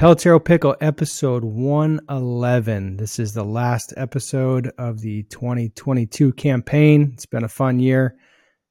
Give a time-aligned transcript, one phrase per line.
[0.00, 2.96] Pelotero Pickle episode 111.
[2.96, 7.10] This is the last episode of the 2022 campaign.
[7.12, 8.16] It's been a fun year.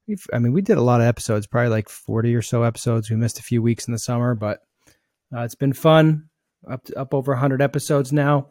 [0.08, 3.10] We've, I mean, we did a lot of episodes, probably like 40 or so episodes.
[3.10, 4.58] We missed a few weeks in the summer, but
[5.32, 6.30] uh, it's been fun.
[6.68, 8.48] Up to, up over 100 episodes now.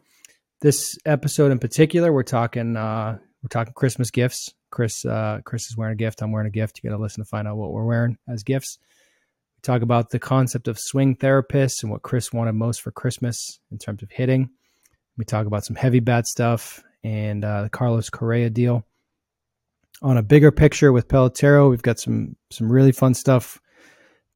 [0.62, 4.54] This episode in particular, we're talking uh, we're talking Christmas gifts.
[4.70, 6.22] Chris uh, Chris is wearing a gift.
[6.22, 6.80] I'm wearing a gift.
[6.82, 8.78] You got to listen to find out what we're wearing as gifts
[9.62, 13.78] talk about the concept of swing therapists and what Chris wanted most for Christmas in
[13.78, 14.50] terms of hitting.
[15.16, 18.86] We talk about some heavy bat stuff and uh, the Carlos Correa deal.
[20.02, 23.60] On a bigger picture with Pelotero, we've got some some really fun stuff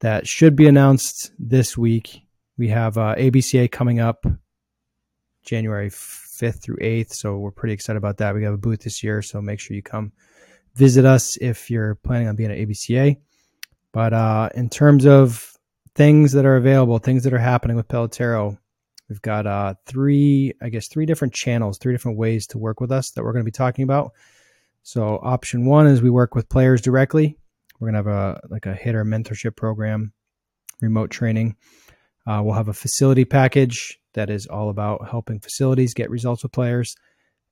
[0.01, 2.21] that should be announced this week.
[2.57, 4.25] We have uh, ABCA coming up
[5.43, 8.35] January 5th through 8th, so we're pretty excited about that.
[8.35, 10.11] We have a booth this year, so make sure you come
[10.75, 13.17] visit us if you're planning on being at ABCA.
[13.95, 15.53] But uh, in terms of
[15.95, 18.57] things that are available, things that are happening with Pelotero,
[19.07, 22.91] we've got uh, three, I guess, three different channels, three different ways to work with
[22.91, 24.11] us that we're going to be talking about.
[24.83, 27.37] So option one is we work with players directly.
[27.79, 30.11] We're going to have a like a hitter mentorship program,
[30.81, 31.55] remote training.
[32.27, 36.51] Uh, we'll have a facility package that is all about helping facilities get results with
[36.51, 36.97] players,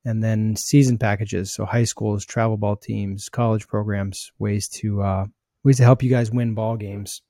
[0.04, 1.54] and then season packages.
[1.54, 5.26] So high schools, travel ball teams, college programs, ways to uh,
[5.64, 7.22] ways to help you guys win ball games,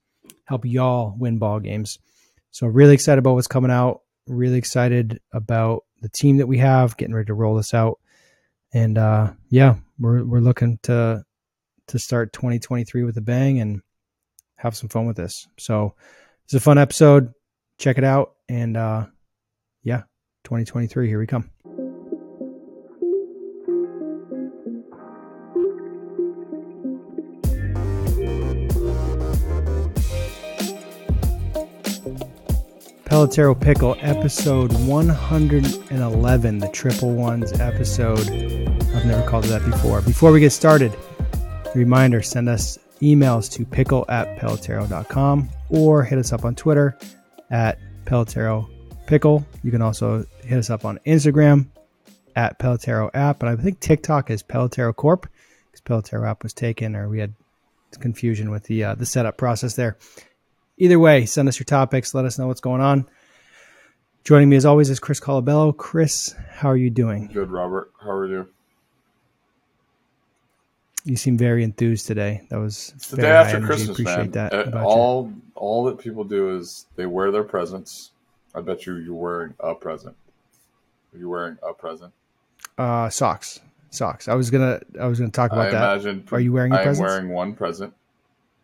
[0.44, 1.98] help y'all win ball games.
[2.50, 4.00] So really excited about what's coming out.
[4.26, 7.98] Really excited about the team that we have, getting ready to roll this out.
[8.72, 11.22] And uh, yeah, we're we're looking to
[11.88, 13.82] to start 2023 with a bang and
[14.56, 15.46] have some fun with this.
[15.58, 15.94] So
[16.44, 17.32] it's a fun episode.
[17.78, 18.34] Check it out.
[18.48, 19.06] And uh,
[19.82, 20.02] yeah,
[20.44, 21.50] 2023, here we come.
[33.14, 38.18] Pelotero Pickle, episode 111, the triple ones episode.
[38.18, 40.02] I've never called it that before.
[40.02, 40.92] Before we get started,
[41.76, 46.98] reminder send us emails to pickle at pelotero.com or hit us up on Twitter
[47.52, 48.68] at pelotero
[49.06, 49.46] pickle.
[49.62, 51.68] You can also hit us up on Instagram
[52.34, 53.44] at pelotero app.
[53.44, 55.28] And I think TikTok is pelotero corp
[55.70, 57.32] because pelotero app was taken or we had
[58.00, 59.96] confusion with the uh, the setup process there
[60.76, 62.14] either way, send us your topics.
[62.14, 63.06] Let us know what's going on.
[64.24, 65.76] Joining me as always is Chris Colabello.
[65.76, 67.28] Chris, how are you doing?
[67.32, 67.92] Good, Robert.
[68.02, 68.48] How are you?
[71.04, 72.40] You seem very enthused today.
[72.48, 74.50] That was it's the day after Christmas, Appreciate man.
[74.50, 75.42] That uh, all you.
[75.54, 78.12] all that people do is they wear their presents.
[78.54, 80.16] I bet you you're wearing a present.
[81.12, 82.14] Are you wearing a present?
[82.78, 83.60] Uh, socks.
[83.90, 84.28] Socks.
[84.28, 84.80] I was gonna.
[84.98, 85.92] I was gonna talk about I that.
[85.92, 86.26] Imagine.
[86.32, 86.72] Are you wearing?
[86.72, 87.06] A present?
[87.06, 87.92] I'm wearing one present.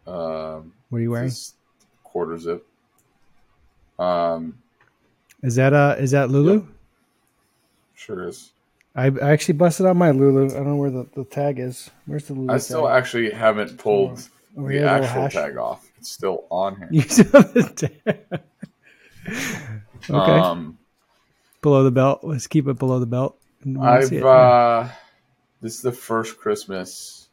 [0.06, 1.30] Um, what are you wearing?
[2.12, 2.66] Quarter zip.
[3.98, 4.58] Um,
[5.42, 6.54] is that uh is that Lulu?
[6.54, 6.64] Yep.
[7.94, 8.52] Sure is.
[8.94, 10.46] I, I actually busted out my Lulu.
[10.46, 11.90] I don't know where the, the tag is.
[12.06, 12.52] Where's the Lulu?
[12.52, 12.98] I still tag?
[12.98, 15.88] actually haven't pulled oh, the actual tag off.
[15.98, 16.88] It's still on here.
[16.90, 18.40] You have the tag.
[20.10, 20.38] okay.
[20.40, 20.78] Um,
[21.62, 22.20] below the belt.
[22.22, 23.38] Let's keep it below the belt.
[23.80, 24.88] I've uh,
[25.60, 27.28] this is the first Christmas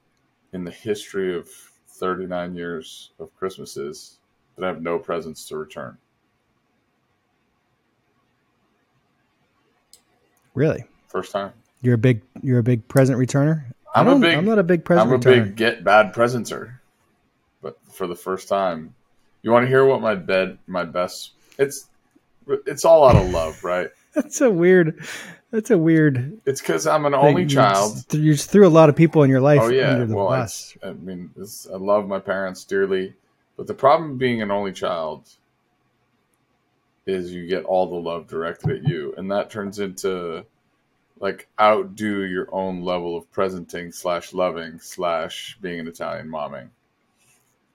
[0.53, 1.49] in the history of
[1.87, 4.16] 39 years of Christmases
[4.57, 5.97] that I have no presents to return.
[10.53, 10.85] Really?
[11.07, 11.53] First time.
[11.81, 13.63] You're a big you're a big present returner.
[13.93, 14.35] I'm a big.
[14.35, 15.09] I'm not a big present.
[15.09, 15.13] Returner.
[15.13, 15.45] I'm a returner.
[15.45, 16.81] big get bad presenter,
[17.61, 18.95] but for the first time,
[19.43, 21.33] you want to hear what my bed my best.
[21.59, 21.87] It's
[22.65, 23.89] it's all out of love, right?
[24.15, 25.05] That's a weird.
[25.51, 26.41] That's a weird.
[26.45, 27.93] It's because I'm an only you child.
[27.93, 29.61] Just, you just threw a lot of people in your life.
[29.61, 30.47] Oh yeah, well, I,
[30.83, 33.13] I, mean, I love my parents dearly.
[33.57, 35.27] But the problem being an only child
[37.07, 40.45] is you get all the love directed at you, and that turns into
[41.19, 46.69] like outdo your own level of presenting slash loving slash being an Italian momming.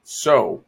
[0.04, 0.64] So,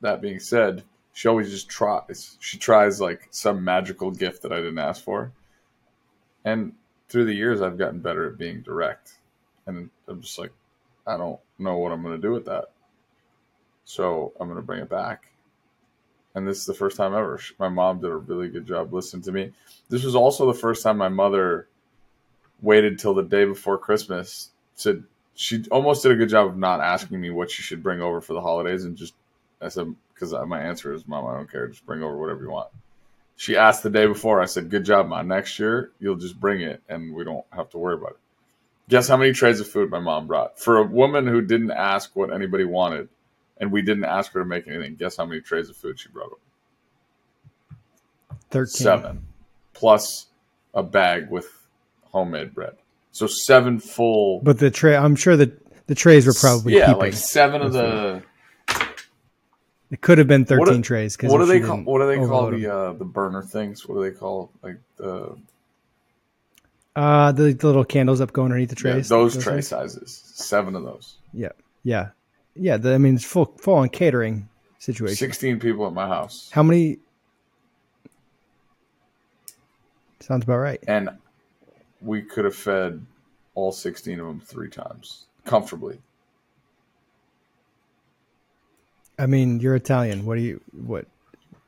[0.00, 2.38] that being said, she always just tries.
[2.40, 5.32] She tries like some magical gift that I didn't ask for.
[6.44, 6.72] And
[7.08, 9.12] through the years, I've gotten better at being direct.
[9.66, 10.52] And I'm just like,
[11.06, 12.70] I don't know what I'm going to do with that.
[13.84, 15.30] So I'm going to bring it back.
[16.34, 17.40] And this is the first time ever.
[17.58, 19.52] My mom did a really good job listening to me.
[19.88, 21.66] This was also the first time my mother
[22.62, 25.04] waited till the day before Christmas to.
[25.34, 28.20] She almost did a good job of not asking me what she should bring over
[28.20, 29.14] for the holidays, and just
[29.60, 31.66] I said because my answer is, "Mom, I don't care.
[31.66, 32.68] Just bring over whatever you want."
[33.36, 34.40] She asked the day before.
[34.40, 35.28] I said, "Good job, mom.
[35.28, 38.18] Next year you'll just bring it, and we don't have to worry about it."
[38.88, 42.14] Guess how many trays of food my mom brought for a woman who didn't ask
[42.14, 43.08] what anybody wanted
[43.60, 44.96] and we didn't ask her to make anything.
[44.96, 46.38] Guess how many trays of food she brought up?
[48.50, 48.82] Thirteen.
[48.82, 49.26] seven,
[49.74, 50.26] plus
[50.74, 51.46] a bag with
[52.04, 52.74] homemade bread.
[53.12, 54.40] So seven full.
[54.40, 58.22] But the tray, I'm sure that the trays were probably yeah, like seven of the.
[59.90, 61.16] it could have been What thirteen do- trays.
[61.16, 61.78] 'cause What do they call?
[61.82, 63.86] What do they call the uh, the burner things?
[63.86, 65.36] What do they call like the
[66.96, 69.08] uh the, the little candles up going underneath the yeah, trays?
[69.08, 69.68] those tray things?
[69.68, 70.22] sizes?
[70.34, 71.18] Seven of those.
[71.32, 71.50] Yeah,
[71.84, 72.08] yeah,
[72.54, 72.76] yeah.
[72.76, 74.48] The, I mean, it's full full on catering
[74.78, 75.16] situation.
[75.16, 76.98] Sixteen people at my house, How many?
[80.20, 80.78] Sounds about right.
[80.86, 81.10] and
[82.00, 83.04] we could have fed
[83.54, 86.00] all sixteen of them three times comfortably.
[89.18, 90.24] I mean, you're Italian.
[90.24, 91.06] What do you what?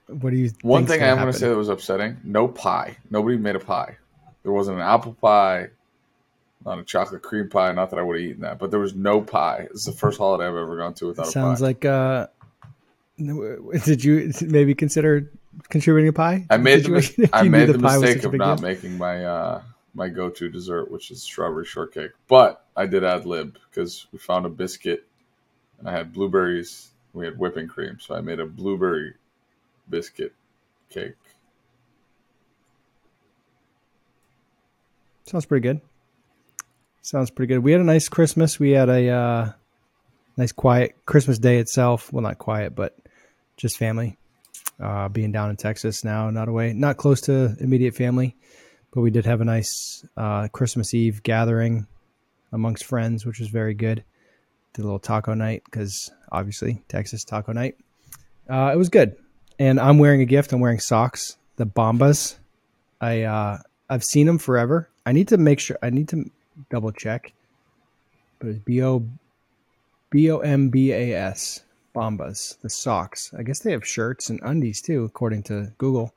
[0.07, 0.51] What do you?
[0.63, 2.97] One thing I'm going to say that was upsetting: no pie.
[3.11, 3.97] Nobody made a pie.
[4.43, 5.69] There wasn't an apple pie,
[6.65, 7.73] not a chocolate cream pie.
[7.73, 9.69] Not that I would have eaten that, but there was no pie.
[9.71, 11.47] It's the first holiday I've ever gone to without sounds a pie.
[11.49, 11.85] Sounds like.
[11.85, 12.27] uh
[13.85, 15.31] Did you maybe consider
[15.69, 16.47] contributing a pie?
[16.51, 18.69] I made the, if I made the was mistake of not deal?
[18.69, 19.63] making my uh,
[19.95, 22.13] my go to dessert, which is strawberry shortcake.
[22.27, 25.07] But I did ad lib because we found a biscuit,
[25.79, 26.89] and I had blueberries.
[27.13, 29.15] We had whipping cream, so I made a blueberry
[29.89, 30.33] biscuit
[30.89, 31.15] cake.
[35.27, 35.81] Sounds pretty good.
[37.03, 37.65] Sounds pretty good.
[37.65, 38.61] We had a nice Christmas.
[38.61, 39.53] We had a uh,
[40.37, 42.13] nice quiet Christmas day itself.
[42.13, 42.97] Well, not quiet, but
[43.57, 44.17] just family.
[44.81, 48.37] Uh, being down in Texas now, not away, not close to immediate family,
[48.93, 51.87] but we did have a nice uh, Christmas Eve gathering
[52.53, 54.05] amongst friends, which was very good.
[54.73, 57.77] Did a little taco night because obviously Texas taco night.
[58.49, 59.17] Uh, it was good,
[59.59, 60.53] and I'm wearing a gift.
[60.53, 62.37] I'm wearing socks, the Bombas.
[63.01, 63.59] I uh,
[63.91, 64.89] I've seen them forever.
[65.05, 65.79] I need to make sure.
[65.83, 66.31] I need to
[66.71, 67.33] double check.
[68.39, 69.07] But it's B O
[70.11, 71.63] B O M B A S
[71.95, 73.33] Bombas, the socks.
[73.37, 76.15] I guess they have shirts and undies too, according to Google.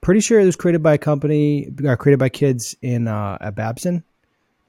[0.00, 3.54] Pretty sure it was created by a company, or created by kids in uh, at
[3.54, 4.02] Babson.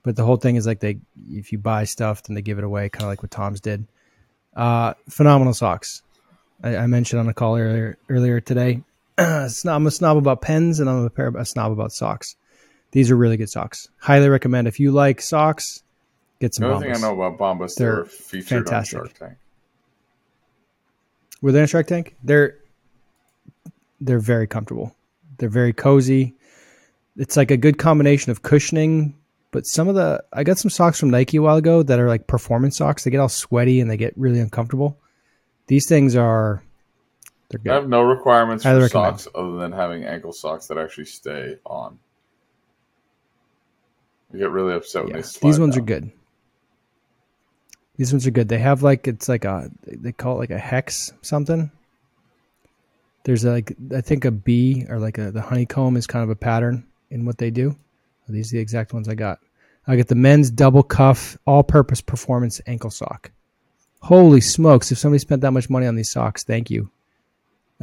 [0.03, 0.98] But the whole thing is like they,
[1.30, 3.86] if you buy stuff, then they give it away, kind of like what Tom's did.
[4.56, 6.01] Uh, phenomenal socks.
[6.63, 8.81] I, I mentioned on a call earlier earlier today.
[9.18, 12.36] I'm a snob about pens, and I'm a, pair, a snob about socks.
[12.91, 13.89] These are really good socks.
[13.97, 14.67] Highly recommend.
[14.67, 15.83] If you like socks,
[16.39, 18.99] get some The other thing I know about Bombas, they They're were featured fantastic.
[18.99, 19.38] on Shark Tank.
[21.41, 22.15] Were they in Shark Tank?
[22.23, 22.57] They're
[23.99, 24.95] they're very comfortable.
[25.38, 26.35] They're very cozy.
[27.17, 29.15] It's like a good combination of cushioning,
[29.51, 32.07] but some of the I got some socks from Nike a while ago that are
[32.07, 33.03] like performance socks.
[33.03, 34.97] They get all sweaty and they get really uncomfortable.
[35.67, 36.63] These things are
[37.49, 39.19] they're I have no requirements for recommend.
[39.19, 41.99] socks other than having ankle socks that actually stay on.
[44.33, 45.83] I get really upset when Yeah, they these ones down.
[45.83, 46.11] are good.
[47.97, 48.47] These ones are good.
[48.49, 51.71] They have like it's like a they call it like a hex something.
[53.23, 56.35] There's like I think a bee or like a the honeycomb is kind of a
[56.35, 57.75] pattern in what they do.
[58.27, 59.39] These are the exact ones I got.
[59.87, 63.31] I get the men's double cuff all-purpose performance ankle sock.
[63.99, 64.91] Holy smokes!
[64.91, 66.89] If somebody spent that much money on these socks, thank you.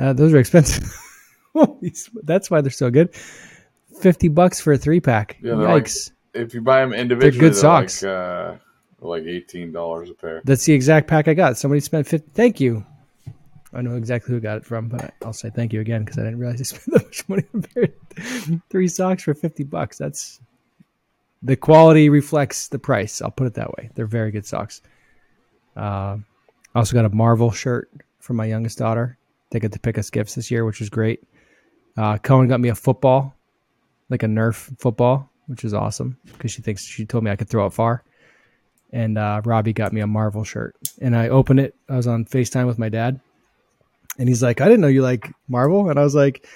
[0.01, 0.85] Uh, those are expensive.
[1.53, 1.93] Holy
[2.23, 3.15] That's why they're so good.
[4.01, 5.37] Fifty bucks for a three pack.
[5.43, 6.11] Yeah, they're like- Yikes!
[6.35, 8.03] If you buy them individually, good they're socks.
[8.03, 8.55] Like, uh,
[9.01, 10.43] like eighteen dollars a pair.
[10.45, 11.57] That's the exact pack I got.
[11.57, 12.31] Somebody spent 50.
[12.35, 12.85] Thank you.
[13.73, 16.23] I know exactly who got it from, but I'll say thank you again because I
[16.23, 17.89] didn't realize they spent that much money on pair
[18.71, 19.99] three socks for 50 bucks.
[19.99, 20.41] That's
[21.43, 23.21] the quality reflects the price.
[23.23, 23.91] I'll put it that way.
[23.95, 24.81] They're very good socks.
[25.77, 26.17] Uh,
[26.75, 29.19] I also got a Marvel shirt from my youngest daughter.
[29.51, 31.23] They got to pick us gifts this year, which was great.
[31.97, 33.35] Uh, Cohen got me a football,
[34.09, 37.49] like a Nerf football, which is awesome because she thinks she told me I could
[37.49, 38.05] throw it far
[38.93, 40.77] and uh, Robbie got me a Marvel shirt.
[41.01, 41.75] And I opened it.
[41.89, 43.21] I was on FaceTime with my dad,
[44.19, 46.47] and he's like, "I didn't know you like Marvel," and I was like,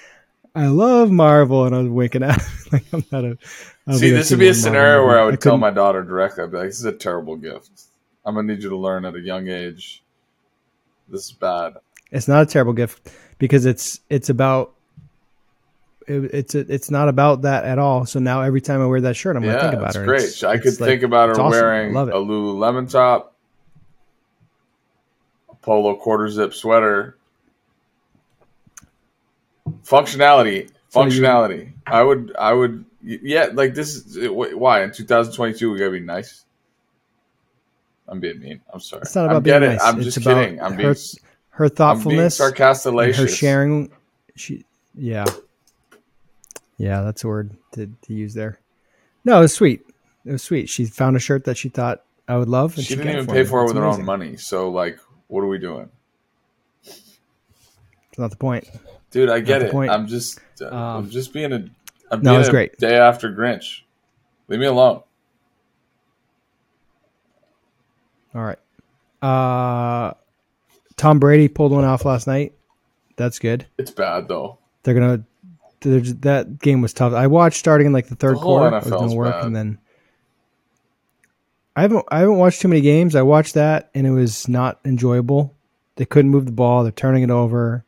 [0.55, 2.47] "I love Marvel," and I was winking at him.
[2.71, 3.37] like I'm not a.
[3.85, 6.03] I don't See, this would be a Marvel scenario where I would tell my daughter
[6.03, 7.69] directly, I'd be like, "This is a terrible gift.
[8.25, 10.03] I'm gonna need you to learn at a young age.
[11.07, 11.73] This is bad."
[12.11, 14.73] It's not a terrible gift because it's it's about.
[16.07, 18.05] It- It's it's not about that at all.
[18.05, 20.05] So now every time I wear that shirt, I'm gonna think about her.
[20.05, 20.21] great.
[20.23, 21.49] It's- I could like- think about her awesome.
[21.51, 23.35] Wearing a Lululemon top,
[25.51, 27.17] a polo quarter zip sweater.
[29.85, 31.71] Functionality, So functionality.
[31.87, 33.47] I would, I would, yeah.
[33.53, 36.45] Like this is why in 2022 we gotta be nice.
[38.07, 38.61] I'm being mean.
[38.73, 39.03] I'm sorry.
[39.03, 39.81] It's not about I'm being nice.
[39.81, 40.61] I'm It's just about kidding.
[40.61, 40.95] I'm her- being,
[41.51, 42.93] her thoughtfulness sarcastic.
[43.15, 43.91] her sharing.
[44.35, 45.25] She yeah,
[46.83, 47.01] yeah.
[47.01, 48.59] That's a word to, to use there.
[49.25, 49.85] No, it was sweet.
[50.25, 50.69] It was sweet.
[50.69, 52.75] She found a shirt that she thought I would love.
[52.77, 54.37] And She didn't even for pay for it with her own money.
[54.37, 55.89] So like, what are we doing?
[56.85, 58.67] It's not the point.
[59.11, 59.73] Dude, I get it.
[59.73, 61.65] I'm just, uh, I'm Um, just being a,
[62.11, 62.77] I'm no, being it's a great.
[62.77, 63.81] day after Grinch.
[64.47, 65.01] Leave me alone.
[68.35, 68.59] All right.
[69.21, 70.13] Uh,
[70.97, 72.53] Tom Brady pulled one off last night.
[73.15, 73.65] That's good.
[73.77, 74.57] It's bad though.
[74.83, 75.23] They're gonna.
[75.83, 77.13] They're that game was tough.
[77.13, 78.75] I watched starting in like the third The quarter.
[78.75, 79.45] I was doing work, bad.
[79.45, 79.77] and then
[81.75, 83.15] I haven't I haven't watched too many games.
[83.15, 85.55] I watched that, and it was not enjoyable.
[85.95, 86.83] They couldn't move the ball.
[86.83, 87.85] They're turning it over.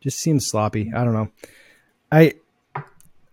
[0.00, 0.92] Just seems sloppy.
[0.94, 1.28] I don't know.
[2.10, 2.34] I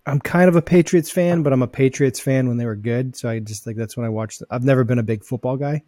[0.05, 3.15] I'm kind of a Patriots fan, but I'm a Patriots fan when they were good.
[3.15, 4.41] So I just like that's when I watched.
[4.49, 5.83] I've never been a big football guy.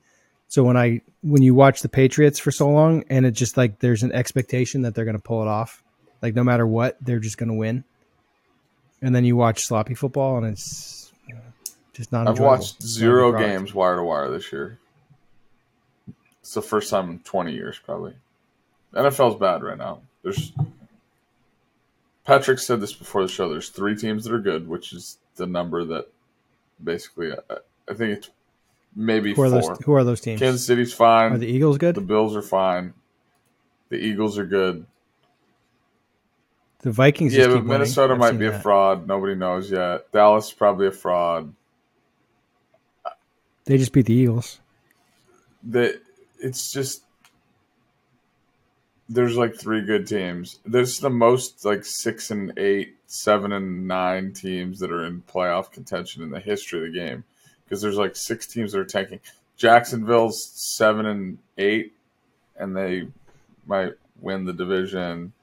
[0.48, 3.80] So when I when you watch the Patriots for so long, and it just like
[3.80, 5.84] there's an expectation that they're going to pull it off,
[6.22, 7.84] like no matter what, they're just going to win.
[9.02, 11.38] And then you watch sloppy football, and it's uh,
[11.94, 12.28] just not.
[12.28, 12.30] Enjoyable.
[12.30, 12.52] I've enjoyable.
[12.52, 14.80] watched It's not a zero games wire to wire this year.
[16.42, 18.14] It's the first time in 20 years, probably.
[18.94, 20.02] NFL's bad right now.
[20.24, 20.52] There's
[22.26, 23.50] Patrick said this before the show.
[23.50, 26.08] There's three teams that are good, which is the number that
[26.84, 27.56] basically I,
[27.90, 28.30] I think it's
[28.96, 29.62] maybe Who are four.
[29.62, 29.84] those?
[29.86, 30.40] Who are those teams?
[30.40, 31.34] Kansas City's fine.
[31.34, 31.96] Are the Eagles good?
[31.96, 32.94] the Bills are fine.
[33.90, 34.86] The Eagles are good.
[36.82, 37.36] The Vikings.
[37.36, 37.66] yeah, but.
[37.66, 39.08] Minnesota might be a fraud.
[39.08, 40.12] Nobody knows yet.
[40.12, 41.54] Dallas is probably a fraud.
[43.66, 44.60] They just beat the Eagles.
[45.64, 46.02] that
[46.40, 47.04] it's just
[49.08, 50.60] there's like three good teams.
[50.66, 55.72] There's the most like six and eight, seven and nine teams that are in playoff
[55.72, 57.24] contention in the history of the game.
[57.66, 59.20] Because there's like six teams that are tanking.
[59.56, 61.94] Jacksonville's seven and eight,
[62.58, 63.08] and they
[63.68, 65.34] might win the division.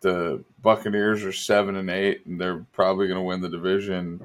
[0.00, 4.22] The Buccaneers are seven and eight, and they're probably going to win the division.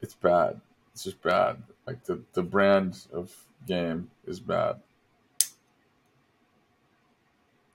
[0.00, 0.60] It's bad.
[0.92, 1.62] It's just bad.
[1.86, 3.34] Like the the brand of
[3.66, 4.80] game is bad.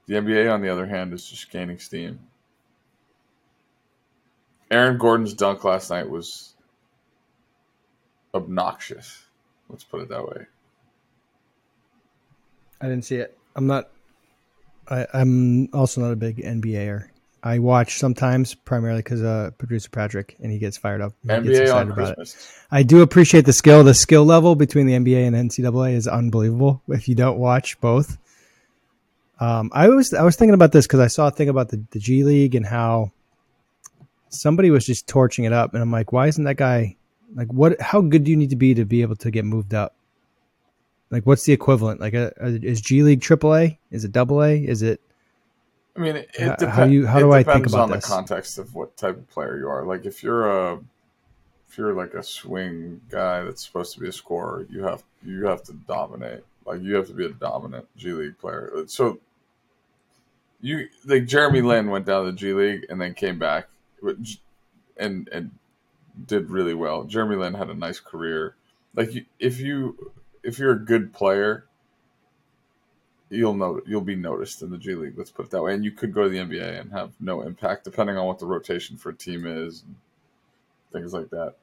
[0.08, 2.20] The NBA, on the other hand, is just gaining steam.
[4.72, 6.56] Aaron Gordon's dunk last night was
[8.34, 9.26] obnoxious.
[9.70, 10.46] Let's put it that way.
[12.82, 13.38] I didn't see it.
[13.56, 13.90] I'm not.
[14.90, 17.08] I, I'm also not a big NBAer.
[17.42, 21.14] I watch sometimes, primarily because uh, producer Patrick, and he gets fired up.
[21.22, 22.16] He gets NBA excited on about it.
[22.16, 22.60] Christmas.
[22.70, 23.84] I do appreciate the skill.
[23.84, 26.82] The skill level between the NBA and NCAA is unbelievable.
[26.90, 28.18] If you don't watch both,
[29.40, 31.82] um, I was I was thinking about this because I saw a thing about the,
[31.92, 33.12] the G League and how
[34.30, 36.98] somebody was just torching it up, and I'm like, why isn't that guy
[37.36, 37.80] like what?
[37.80, 39.96] How good do you need to be to be able to get moved up?
[41.12, 42.00] Like, what's the equivalent?
[42.00, 43.78] Like, a, a, is G League AAA?
[43.92, 44.64] Is it Double A?
[44.64, 45.02] Is it?
[45.96, 47.92] I mean, it, it depe- how do you- how do I think depends about on
[47.92, 48.06] this?
[48.06, 49.84] the context of what type of player you are.
[49.86, 50.80] Like if you're a
[51.68, 55.46] if you're like a swing guy that's supposed to be a scorer, you have you
[55.48, 56.44] have to dominate.
[56.66, 58.72] Like you have to be a dominant G League player.
[58.88, 59.20] So
[60.62, 63.68] you like Jeremy Lin went down to the G League and then came back
[64.00, 64.40] which-
[64.98, 65.52] and and
[66.28, 67.04] did really well.
[67.04, 68.56] Jeremy Lin had a nice career.
[68.96, 70.12] Like if you
[70.44, 71.66] if you're a good player,
[73.30, 75.18] you'll know you'll be noticed in the G League.
[75.18, 75.74] Let's put it that way.
[75.74, 78.46] And you could go to the NBA and have no impact, depending on what the
[78.46, 79.96] rotation for a team is, and
[80.92, 81.56] things like that.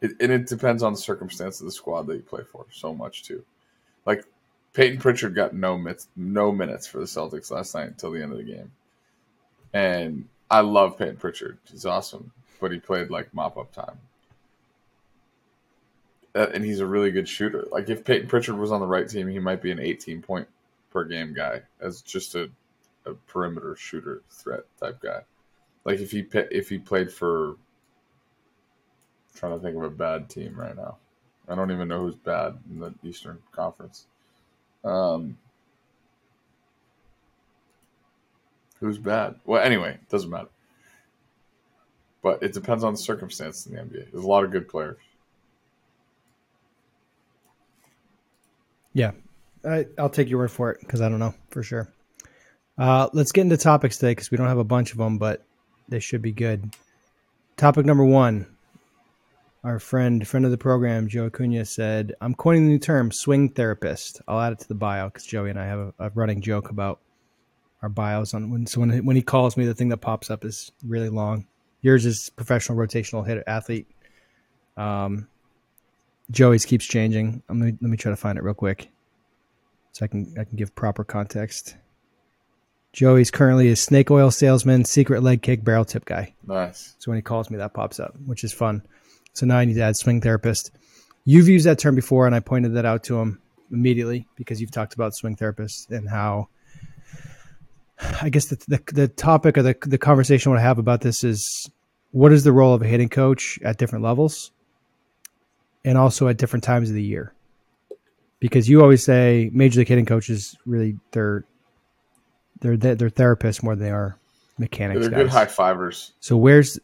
[0.00, 2.66] It, and it depends on the circumstance of the squad that you play for.
[2.72, 3.44] So much too.
[4.04, 4.24] Like
[4.72, 8.32] Payton Pritchard got no minutes, no minutes for the Celtics last night until the end
[8.32, 8.72] of the game,
[9.72, 11.58] and I love Payton Pritchard.
[11.70, 13.98] He's awesome, but he played like mop up time.
[16.34, 17.66] Uh, and he's a really good shooter.
[17.70, 20.48] Like if Payton Pritchard was on the right team, he might be an 18 point
[20.90, 22.50] per game guy as just a,
[23.04, 25.20] a perimeter shooter threat type guy.
[25.84, 27.56] Like if he if he played for
[29.34, 30.96] trying to think of a bad team right now.
[31.48, 34.06] I don't even know who's bad in the Eastern Conference.
[34.84, 35.38] Um,
[38.80, 39.36] who's bad?
[39.44, 40.48] Well, anyway, doesn't matter.
[42.22, 44.12] But it depends on the circumstance in the NBA.
[44.12, 44.98] There's a lot of good players.
[48.94, 49.12] Yeah,
[49.64, 51.88] I, I'll take your word for it because I don't know for sure.
[52.78, 55.44] Uh, let's get into topics today because we don't have a bunch of them, but
[55.88, 56.74] they should be good.
[57.56, 58.46] Topic number one.
[59.64, 63.50] Our friend, friend of the program, Joe Acuna said, "I'm coining the new term, swing
[63.50, 66.40] therapist." I'll add it to the bio because Joey and I have a, a running
[66.40, 66.98] joke about
[67.80, 70.44] our bios on when so when when he calls me, the thing that pops up
[70.44, 71.46] is really long.
[71.80, 73.86] Yours is professional rotational hit athlete.
[74.76, 75.28] Um,
[76.32, 77.42] Joey's keeps changing.
[77.48, 78.88] I'm gonna, let me try to find it real quick,
[79.92, 81.76] so I can I can give proper context.
[82.92, 86.34] Joey's currently a snake oil salesman, secret leg kick, barrel tip guy.
[86.46, 86.94] Nice.
[86.98, 88.82] So when he calls me, that pops up, which is fun.
[89.32, 90.72] So now I need to add swing therapist.
[91.24, 94.70] You've used that term before, and I pointed that out to him immediately because you've
[94.70, 96.48] talked about swing therapists and how
[98.20, 101.00] I guess the, the, the topic of the, the conversation I want to have about
[101.00, 101.70] this is
[102.10, 104.50] what is the role of a hitting coach at different levels
[105.84, 107.32] and also at different times of the year?
[108.40, 111.44] Because you always say major league hitting coaches really they're
[112.60, 114.16] they're they're therapists more than they are
[114.58, 115.00] mechanics.
[115.00, 115.18] They're guys.
[115.22, 116.12] good high fivers.
[116.20, 116.78] So where's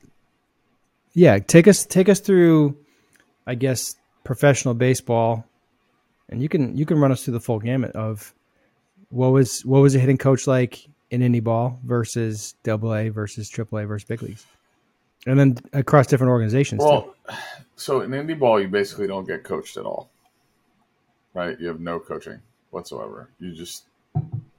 [1.14, 2.76] yeah, take us take us through
[3.46, 5.44] I guess professional baseball
[6.28, 8.34] and you can you can run us through the full gamut of
[9.10, 13.48] what was what was a hitting coach like in indie ball versus double A versus
[13.48, 14.44] triple A versus big leagues.
[15.26, 16.80] And then across different organizations.
[16.82, 17.34] Well, too.
[17.76, 20.10] so in indie ball you basically don't get coached at all.
[21.34, 21.58] Right?
[21.60, 23.28] You have no coaching whatsoever.
[23.38, 23.84] You just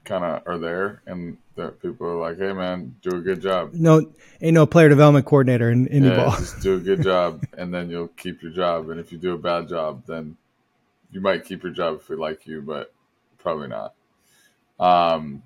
[0.10, 3.74] kind of are there, and the people are like, "Hey, man, do a good job."
[3.74, 4.12] No,
[4.42, 6.32] ain't no player development coordinator in indie yeah, ball.
[6.32, 8.90] just do a good job, and then you'll keep your job.
[8.90, 10.36] And if you do a bad job, then
[11.12, 12.94] you might keep your job if we like you, but
[13.38, 13.94] probably not.
[14.80, 15.44] Um,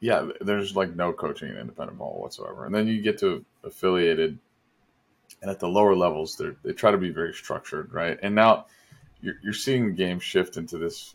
[0.00, 2.66] yeah, there's like no coaching in independent ball whatsoever.
[2.66, 4.38] And then you get to affiliated,
[5.40, 8.18] and at the lower levels, they they try to be very structured, right?
[8.22, 8.66] And now
[9.20, 11.14] you're, you're seeing the game shift into this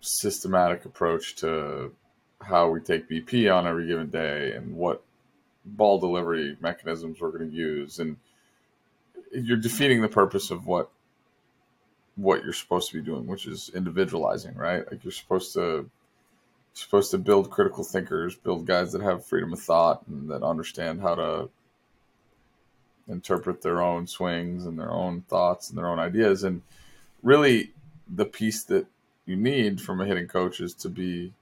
[0.00, 1.92] systematic approach to
[2.40, 5.02] how we take BP on every given day and what
[5.64, 8.16] ball delivery mechanisms we're going to use and
[9.30, 10.90] you're defeating the purpose of what
[12.16, 15.88] what you're supposed to be doing which is individualizing right like you're supposed to
[16.72, 21.00] supposed to build critical thinkers build guys that have freedom of thought and that understand
[21.00, 21.50] how to
[23.10, 26.44] interpret their own swings and their own thoughts and their own ideas.
[26.44, 26.62] And
[27.22, 27.72] really
[28.08, 28.86] the piece that
[29.26, 31.32] you need from a hitting coach is to be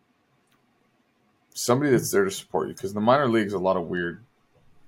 [1.54, 4.22] somebody that's there to support you because the minor leagues a lot of weird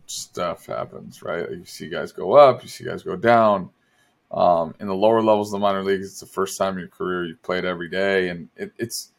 [0.06, 1.50] stuff happens right?
[1.50, 3.70] You see guys go up you see guys go down.
[4.30, 6.88] Um, in the lower levels of the minor leagues it's the first time in your
[6.88, 8.28] career you've played every day.
[8.28, 9.10] And it, it's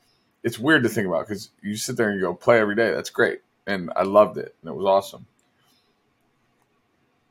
[0.44, 2.92] it's weird to think about because you sit there and you go play every day
[2.92, 5.26] that's great and i loved it and it was awesome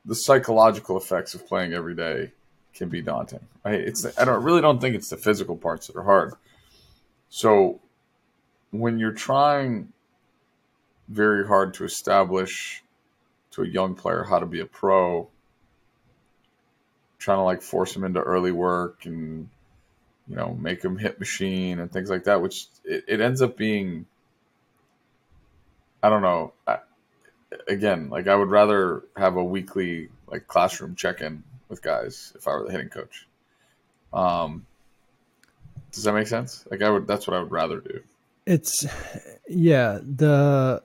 [0.05, 2.31] the psychological effects of playing every day
[2.73, 3.45] can be daunting.
[3.63, 3.79] Right?
[3.79, 6.33] It's I don't really don't think it's the physical parts that are hard.
[7.29, 7.79] So
[8.71, 9.93] when you're trying
[11.07, 12.83] very hard to establish
[13.51, 15.27] to a young player how to be a pro,
[17.19, 19.49] trying to like force them into early work and
[20.31, 23.57] you know make them hit machine and things like that, which it, it ends up
[23.57, 24.05] being
[26.01, 26.53] I don't know.
[26.65, 26.77] I,
[27.67, 32.47] again, like I would rather have a weekly like classroom check in with guys if
[32.47, 33.27] I were the hitting coach.
[34.13, 34.65] Um,
[35.91, 36.65] does that make sense?
[36.71, 38.01] Like I would, that's what I would rather do.
[38.45, 38.85] It's
[39.47, 40.81] yeah, the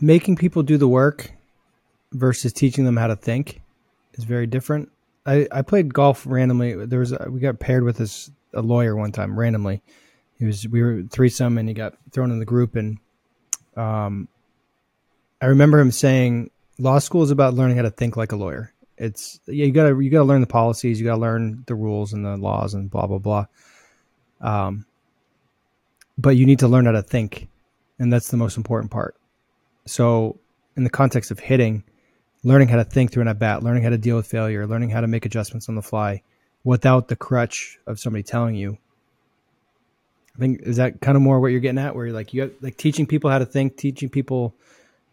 [0.00, 1.30] making people do the work
[2.12, 3.60] versus teaching them how to think
[4.14, 4.90] is very different.
[5.26, 6.74] I, I played golf randomly.
[6.86, 9.82] There was we got paired with this a lawyer one time randomly.
[10.38, 12.98] He was we were threesome and he got thrown in the group and
[13.76, 14.28] um
[15.40, 18.74] I remember him saying law school is about learning how to think like a lawyer
[18.96, 22.24] it's yeah, you gotta you gotta learn the policies, you gotta learn the rules and
[22.24, 23.46] the laws and blah blah blah.
[24.40, 24.86] Um,
[26.16, 27.48] but you need to learn how to think,
[27.98, 29.16] and that's the most important part.
[29.86, 30.38] So,
[30.76, 31.84] in the context of hitting,
[32.44, 34.90] learning how to think through an at bat, learning how to deal with failure, learning
[34.90, 36.22] how to make adjustments on the fly,
[36.64, 38.78] without the crutch of somebody telling you.
[40.34, 42.46] I think is that kind of more what you're getting at, where you're like you
[42.46, 44.54] got, like teaching people how to think, teaching people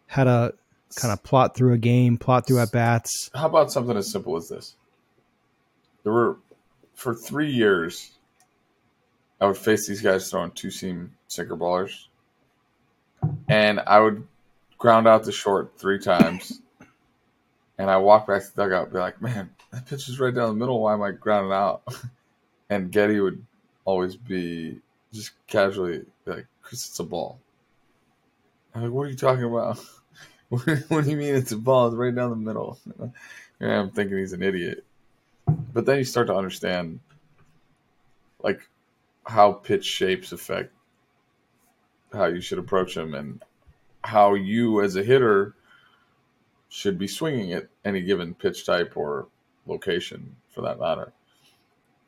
[0.06, 0.54] how to
[0.96, 3.30] kind of plot through a game, plot through at bats.
[3.34, 4.74] How about something as simple as this?
[6.02, 6.38] There were
[6.94, 8.10] for three years,
[9.40, 12.06] I would face these guys throwing two seam sinker ballers,
[13.48, 14.26] and I would
[14.78, 16.60] ground out the short three times,
[17.78, 20.34] and I walk back to the dugout, and be like, "Man, that pitch is right
[20.34, 20.80] down the middle.
[20.80, 21.82] Why am I grounding out?"
[22.70, 23.44] and Getty would
[23.84, 24.80] always be
[25.12, 27.38] just casually like, "Chris, it's a ball."
[28.74, 29.78] I'm like, "What are you talking about?"
[30.48, 31.86] what do you mean it's a ball?
[31.86, 32.78] It's right down the middle.
[33.60, 34.84] yeah, I'm thinking he's an idiot.
[35.72, 37.00] But then you start to understand,
[38.42, 38.68] like,
[39.24, 40.72] how pitch shapes affect
[42.12, 43.42] how you should approach him and
[44.04, 45.54] how you, as a hitter,
[46.72, 49.28] should be swinging at any given pitch type or
[49.66, 51.12] location, for that matter.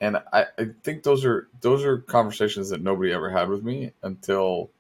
[0.01, 3.93] And I, I think those are those are conversations that nobody ever had with me
[4.03, 4.71] until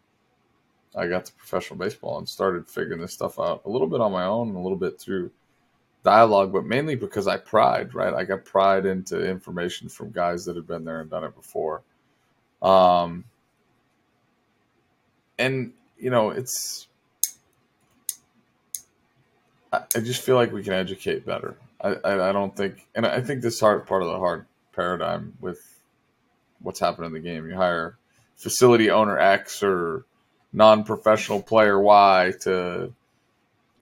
[0.97, 4.11] I got to professional baseball and started figuring this stuff out a little bit on
[4.11, 5.31] my own, a little bit through
[6.03, 8.15] dialogue, but mainly because I pried, right?
[8.15, 11.83] I got pried into information from guys that had been there and done it before.
[12.63, 13.25] Um,
[15.39, 16.89] and you know, it's,
[19.95, 21.57] I, just feel like we can educate better.
[21.81, 25.35] I, I, I don't think, and I think this hard part of the hard paradigm
[25.41, 25.61] with
[26.61, 27.49] what's happened in the game.
[27.49, 27.97] You hire
[28.37, 30.05] facility owner X or
[30.53, 32.93] non-professional player Y to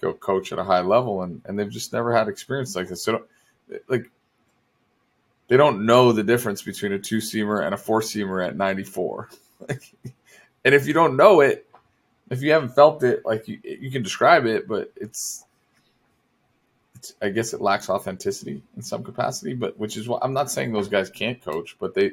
[0.00, 3.04] go coach at a high level, and, and they've just never had experience like this.
[3.04, 3.24] So,
[3.88, 4.10] like,
[5.48, 9.28] they don't know the difference between a two seamer and a four seamer at 94.
[9.68, 11.68] and if you don't know it,
[12.30, 15.44] if you haven't felt it, like you, you can describe it, but it's,
[17.20, 19.54] I guess it lacks authenticity in some capacity.
[19.54, 22.12] But which is what I'm not saying those guys can't coach, but they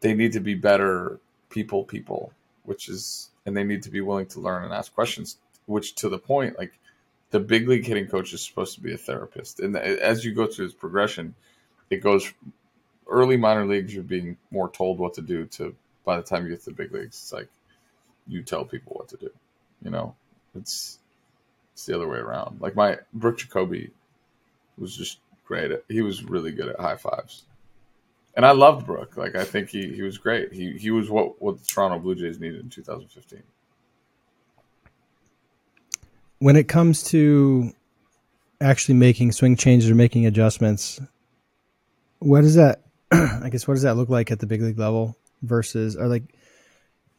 [0.00, 1.18] they need to be better
[1.50, 2.32] people, people,
[2.64, 5.38] which is, and they need to be willing to learn and ask questions.
[5.66, 6.78] Which to the point, like
[7.30, 10.46] the big league hitting coach is supposed to be a therapist, and as you go
[10.46, 11.34] through this progression,
[11.90, 12.32] it goes
[13.06, 13.94] early minor leagues.
[13.94, 16.76] You're being more told what to do to by the time you get to the
[16.76, 17.48] big leagues, it's like
[18.26, 19.30] you tell people what to do.
[19.82, 20.14] You know,
[20.54, 20.98] it's
[21.78, 22.60] it's the other way around.
[22.60, 23.92] Like my Brook Jacoby
[24.76, 25.70] was just great.
[25.70, 27.44] At, he was really good at high fives,
[28.34, 29.16] and I loved Brook.
[29.16, 30.52] Like I think he he was great.
[30.52, 33.44] He he was what what the Toronto Blue Jays needed in 2015.
[36.40, 37.72] When it comes to
[38.60, 41.00] actually making swing changes or making adjustments,
[42.18, 42.82] what does that?
[43.12, 46.24] I guess what does that look like at the big league level versus or like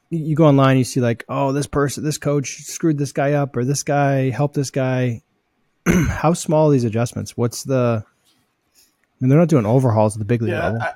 [0.09, 3.55] you go online, you see like, oh, this person, this coach screwed this guy up,
[3.55, 5.21] or this guy helped this guy.
[5.85, 7.37] How small are these adjustments?
[7.37, 8.03] What's the?
[8.05, 10.81] I mean, they're not doing overhauls at the big league yeah, level.
[10.81, 10.93] I,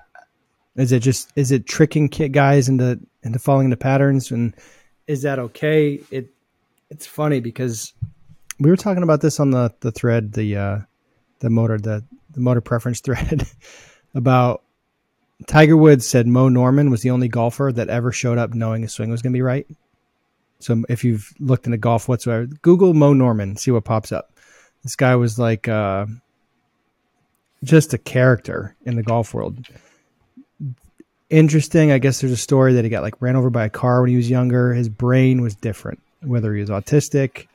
[0.75, 4.55] is it just is it tricking guys into into falling into patterns, and
[5.07, 6.01] is that okay?
[6.09, 6.29] It
[6.89, 7.93] it's funny because
[8.59, 10.79] we were talking about this on the the thread, the uh,
[11.39, 13.47] the motor the the motor preference thread
[14.15, 14.62] about
[15.47, 18.93] Tiger Woods said Moe Norman was the only golfer that ever showed up knowing his
[18.93, 19.67] swing was going to be right.
[20.59, 24.31] So if you've looked into golf whatsoever, Google Moe Norman, see what pops up.
[24.83, 26.05] This guy was like uh,
[27.63, 29.67] just a character in the golf world.
[31.29, 31.91] Interesting.
[31.91, 34.11] I guess there's a story that he got like ran over by a car when
[34.11, 34.73] he was younger.
[34.73, 37.47] His brain was different, whether he was autistic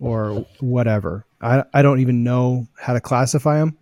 [0.00, 1.24] or whatever.
[1.40, 3.76] I, I don't even know how to classify him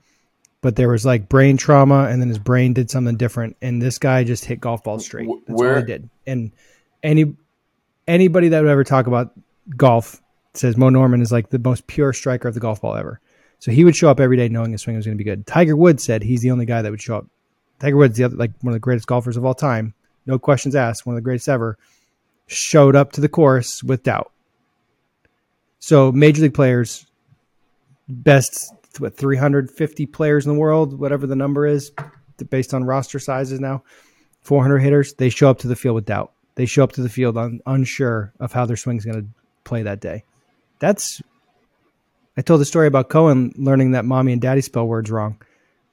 [0.64, 3.98] but there was like brain trauma and then his brain did something different and this
[3.98, 5.28] guy just hit golf balls straight.
[5.46, 5.74] that's Where?
[5.74, 6.08] all he did.
[6.26, 6.52] And
[7.02, 7.36] any
[8.08, 9.32] anybody that would ever talk about
[9.76, 10.22] golf
[10.54, 13.20] says moe norman is like the most pure striker of the golf ball ever.
[13.58, 15.46] So he would show up every day knowing his swing was going to be good.
[15.46, 17.26] Tiger woods said he's the only guy that would show up.
[17.78, 19.92] Tiger woods the other like one of the greatest golfers of all time
[20.24, 21.76] no questions asked one of the greatest ever
[22.46, 24.32] showed up to the course with doubt.
[25.78, 27.04] So major league players
[28.08, 31.92] best what 350 players in the world, whatever the number is,
[32.50, 33.82] based on roster sizes now,
[34.42, 35.14] 400 hitters.
[35.14, 36.32] They show up to the field with doubt.
[36.54, 39.28] They show up to the field un, unsure of how their swing is going to
[39.64, 40.24] play that day.
[40.78, 41.20] That's.
[42.36, 45.40] I told the story about Cohen learning that mommy and daddy spell words wrong.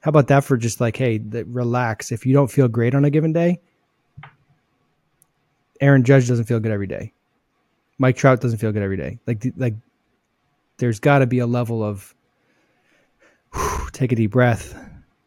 [0.00, 2.10] How about that for just like, hey, relax.
[2.10, 3.60] If you don't feel great on a given day,
[5.80, 7.12] Aaron Judge doesn't feel good every day.
[7.98, 9.20] Mike Trout doesn't feel good every day.
[9.28, 9.74] Like, like,
[10.78, 12.12] there's got to be a level of
[13.92, 14.78] take a deep breath.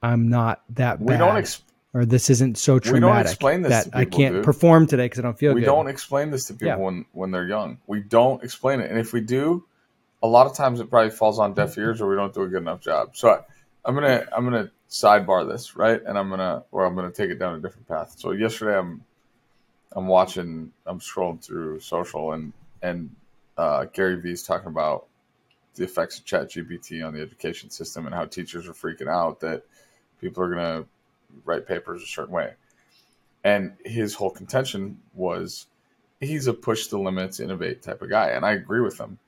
[0.01, 1.09] I'm not that bad.
[1.09, 1.61] We don't ex-
[1.93, 4.43] or this isn't so traumatic We don't that people, I can't dude.
[4.43, 5.67] perform today because I don't feel we good.
[5.67, 6.75] We don't explain this to people yeah.
[6.75, 7.79] when, when they're young.
[7.87, 8.91] We don't explain it.
[8.91, 9.65] And if we do,
[10.21, 12.47] a lot of times it probably falls on deaf ears or we don't do a
[12.47, 13.15] good enough job.
[13.15, 13.39] So I,
[13.85, 16.01] I'm gonna I'm gonna sidebar this, right?
[16.05, 18.15] And I'm gonna or I'm gonna take it down a different path.
[18.17, 19.03] So yesterday I'm
[19.93, 22.51] I'm watching I'm scrolling through social and
[22.81, 23.15] and
[23.57, 25.07] uh, Gary Vee's talking about
[25.75, 29.39] the effects of chat ChatGPT on the education system and how teachers are freaking out
[29.41, 29.63] that
[30.19, 30.87] people are going to
[31.43, 32.53] write papers a certain way.
[33.43, 35.67] And his whole contention was
[36.19, 38.29] he's a push the limits, innovate type of guy.
[38.29, 39.19] And I agree with him.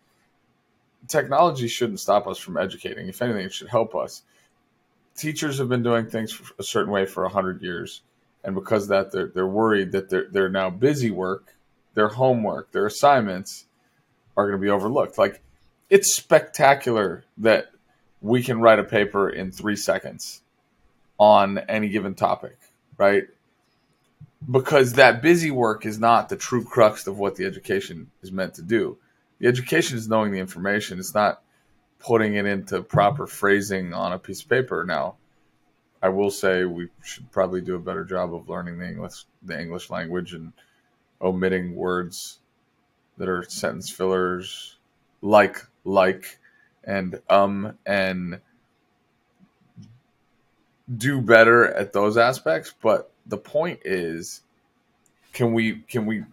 [1.07, 3.07] Technology shouldn't stop us from educating.
[3.07, 4.23] If anything, it should help us.
[5.15, 8.01] Teachers have been doing things a certain way for 100 years.
[8.43, 11.55] And because of that, they're, they're worried that they're, they're now busy work,
[11.93, 13.65] their homework, their assignments
[14.36, 15.17] are going to be overlooked.
[15.17, 15.41] Like
[15.89, 17.71] it's spectacular that
[18.21, 20.41] we can write a paper in three seconds
[21.17, 22.58] on any given topic,
[22.97, 23.23] right?
[24.50, 28.56] Because that busy work is not the true crux of what the education is meant
[28.56, 28.97] to do.
[29.39, 31.00] The education is knowing the information.
[31.00, 31.41] It's not
[32.00, 34.84] putting it into proper phrasing on a piece of paper.
[34.86, 35.15] Now,
[36.02, 39.60] I will say we should probably do a better job of learning the English the
[39.60, 40.54] English language and
[41.21, 42.39] omitting words
[43.17, 44.78] that are sentence fillers
[45.21, 46.38] like like
[46.84, 48.39] and um and
[50.95, 54.41] do better at those aspects but the point is
[55.34, 56.23] can we can we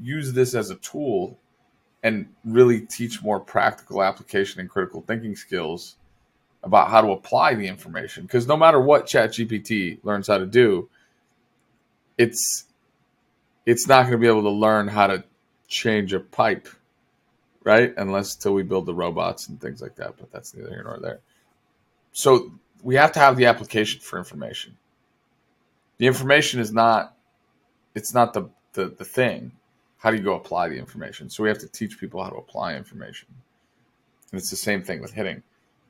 [0.00, 1.38] use this as a tool
[2.02, 5.96] and really teach more practical application and critical thinking skills
[6.62, 8.22] about how to apply the information?
[8.24, 10.88] Because no matter what chat gpt learns how to do
[12.18, 12.64] it's
[13.64, 15.24] it's not going to be able to learn how to
[15.68, 16.68] change a pipe,
[17.66, 17.92] right?
[17.96, 20.16] Unless till we build the robots and things like that.
[20.16, 21.18] But that's neither here nor there.
[22.12, 22.52] So
[22.82, 24.76] we have to have the application for information.
[25.98, 27.14] The information is not
[27.94, 29.50] it's not the, the, the thing.
[29.98, 31.28] How do you go apply the information?
[31.28, 33.28] So we have to teach people how to apply information.
[34.30, 35.42] And it's the same thing with hitting.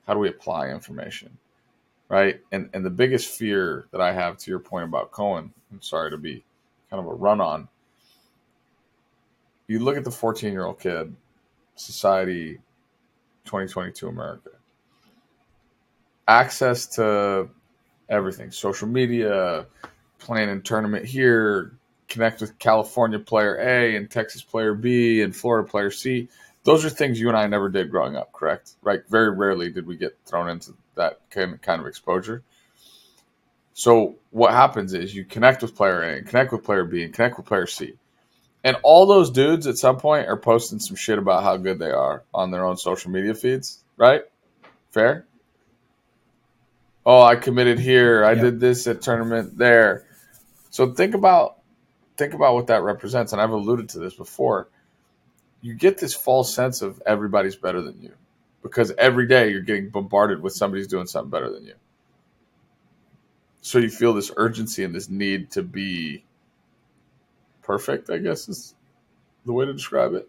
[0.07, 1.37] How do we apply information?
[2.09, 2.41] Right?
[2.51, 6.09] And and the biggest fear that I have to your point about Cohen, I'm sorry
[6.09, 6.43] to be
[6.89, 7.67] kind of a run on.
[9.67, 11.15] You look at the 14 year old kid,
[11.79, 12.59] society
[13.45, 14.49] 2022 America.
[16.27, 17.49] Access to
[18.09, 19.65] everything, social media,
[20.19, 25.67] playing in tournament here, connect with California player A and Texas player B and Florida
[25.67, 26.27] player C.
[26.63, 28.71] Those are things you and I never did growing up, correct?
[28.81, 29.01] Right?
[29.09, 32.43] Very rarely did we get thrown into that kind of exposure.
[33.73, 37.13] So what happens is you connect with player A and connect with player B and
[37.13, 37.93] connect with player C.
[38.67, 41.89] And all those dudes at some point are posting some shit about how good they
[41.89, 44.23] are on their own social media feeds, right?
[44.91, 45.25] Fair?
[47.05, 48.25] Oh, I committed here.
[48.25, 48.41] I yep.
[48.41, 50.05] did this at tournament there.
[50.69, 51.59] So think about
[52.17, 54.67] think about what that represents, and I've alluded to this before.
[55.61, 58.11] You get this false sense of everybody's better than you
[58.63, 61.75] because every day you're getting bombarded with somebody's doing something better than you.
[63.61, 66.25] So you feel this urgency and this need to be
[67.67, 68.73] perfect, I guess is
[69.45, 70.27] the way to describe it.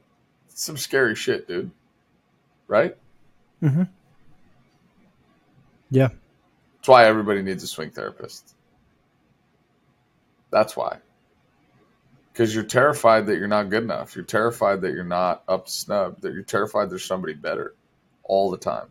[0.51, 1.71] It's some scary shit, dude.
[2.67, 2.97] Right?
[3.63, 3.85] Mm-hmm.
[5.91, 6.09] Yeah.
[6.77, 8.55] That's why everybody needs a swing therapist.
[10.51, 10.99] That's why
[12.39, 14.15] because you're terrified that you're not good enough.
[14.15, 16.21] You're terrified that you're not up to snub.
[16.21, 17.75] That you're terrified there's somebody better
[18.23, 18.87] all the time.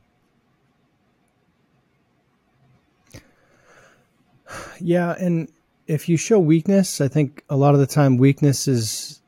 [4.81, 5.49] Yeah, and
[5.88, 9.21] if you show weakness, I think a lot of the time weakness is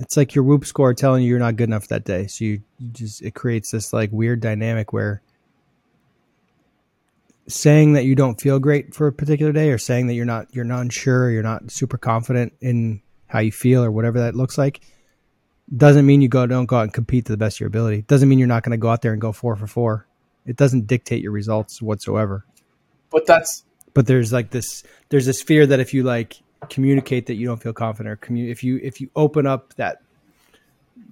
[0.00, 2.26] it's like your whoop score telling you you're not good enough that day.
[2.26, 5.22] So you, you just it creates this like weird dynamic where
[7.46, 10.54] saying that you don't feel great for a particular day or saying that you're not
[10.54, 14.56] you're not sure you're not super confident in how you feel or whatever that looks
[14.56, 14.80] like
[15.76, 18.02] doesn't mean you go don't go out and compete to the best of your ability.
[18.02, 20.06] Doesn't mean you're not going to go out there and go four for four.
[20.46, 22.44] It doesn't dictate your results whatsoever.
[23.10, 27.34] But that's but there's like this there's this fear that if you like communicate that
[27.34, 30.02] you don't feel confident or if you if you open up that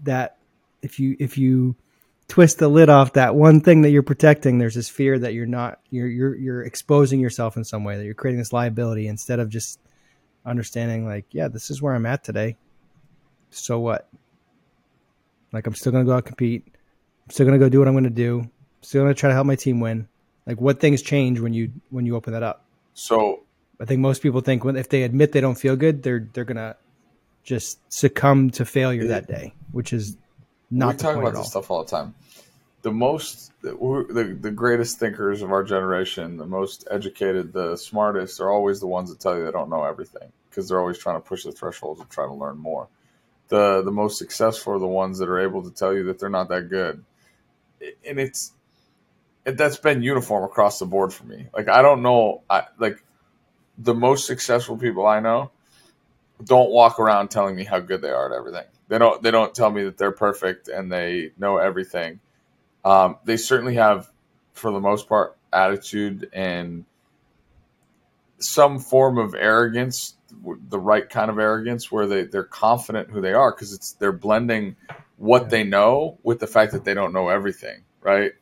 [0.03, 0.39] that
[0.83, 1.77] if you if you
[2.29, 5.45] twist the lid off that one thing that you're protecting, there's this fear that you're
[5.45, 9.39] not you're you're you're exposing yourself in some way that you're creating this liability instead
[9.39, 9.79] of just
[10.45, 12.57] understanding like, yeah, this is where I'm at today.
[13.51, 14.09] So what?
[15.53, 16.67] Like I'm still gonna go out compete.
[17.27, 18.41] I'm still gonna go do what I'm gonna do.
[18.41, 20.09] I'm still gonna try to help my team win.
[20.47, 22.65] Like what things change when you when you open that up?
[22.95, 23.45] So
[23.81, 26.45] I think most people think when if they admit they don't feel good, they're they're
[26.45, 26.77] gonna
[27.43, 30.17] just succumb to failure that day, which is
[30.71, 32.15] not we talk about this stuff all the time.
[32.83, 38.51] The most, the, the greatest thinkers of our generation, the most educated, the smartest, are
[38.51, 41.21] always the ones that tell you they don't know everything because they're always trying to
[41.21, 42.89] push the thresholds and try to learn more.
[43.49, 46.29] The the most successful are the ones that are able to tell you that they're
[46.29, 47.05] not that good,
[48.05, 48.53] and it's it,
[49.45, 51.47] that's been uniform across the board for me.
[51.55, 53.03] Like I don't know, I like
[53.79, 55.51] the most successful people I know
[56.45, 58.65] don't walk around telling me how good they are at everything.
[58.89, 62.21] They don't they don't tell me that they're perfect and they know everything.
[62.85, 64.11] Um, they certainly have,
[64.55, 66.85] for the most part, attitude and
[68.39, 70.17] some form of arrogance,
[70.69, 74.13] the right kind of arrogance, where they they're confident who they are because it's they're
[74.13, 74.77] blending
[75.17, 78.33] what they know with the fact that they don't know everything, right?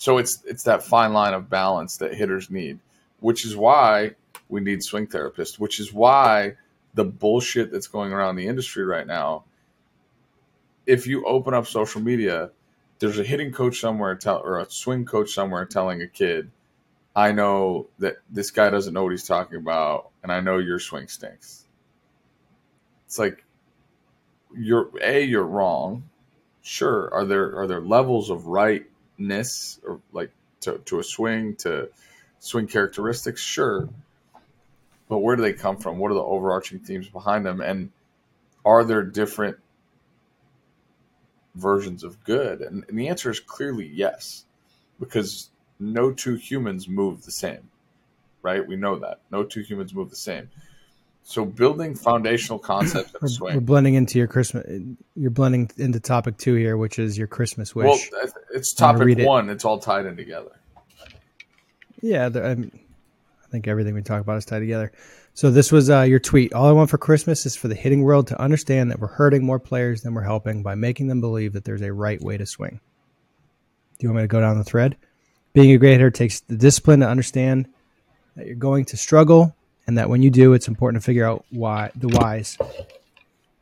[0.00, 2.78] So it's it's that fine line of balance that hitters need,
[3.20, 4.12] which is why
[4.48, 6.54] we need swing therapists, which is why
[6.94, 9.44] the bullshit that's going around the industry right now
[10.86, 12.50] if you open up social media,
[12.98, 16.50] there's a hitting coach somewhere tell or a swing coach somewhere telling a kid,
[17.14, 20.78] I know that this guy doesn't know what he's talking about, and I know your
[20.78, 21.66] swing stinks.
[23.06, 23.44] It's like
[24.56, 26.08] you're a you're wrong.
[26.62, 28.46] Sure, are there are there levels of
[29.20, 30.30] rightness or like
[30.62, 31.90] to, to a swing to
[32.38, 33.40] swing characteristics?
[33.40, 33.88] Sure,
[35.08, 35.98] but where do they come from?
[35.98, 37.60] What are the overarching themes behind them?
[37.60, 37.90] And
[38.64, 39.58] are there different
[41.54, 42.60] versions of good?
[42.60, 44.44] And, and the answer is clearly yes,
[44.98, 47.70] because no two humans move the same,
[48.42, 48.66] right?
[48.66, 49.20] We know that.
[49.30, 50.50] No two humans move the same.
[51.30, 53.54] So building foundational concepts in swing.
[53.54, 54.66] We're blending into your Christmas.
[55.14, 58.10] You're blending into topic two here, which is your Christmas wish.
[58.10, 59.48] Well, it's topic one.
[59.48, 59.52] It.
[59.52, 60.50] It's all tied in together.
[62.02, 62.56] Yeah, I I
[63.48, 64.90] think everything we talk about is tied together.
[65.34, 66.52] So this was uh, your tweet.
[66.52, 69.44] All I want for Christmas is for the hitting world to understand that we're hurting
[69.44, 72.44] more players than we're helping by making them believe that there's a right way to
[72.46, 72.80] swing.
[74.00, 74.96] Do you want me to go down the thread?
[75.52, 77.68] Being a great hitter takes the discipline to understand
[78.34, 79.54] that you're going to struggle
[79.90, 82.56] and that when you do, it's important to figure out why the whys.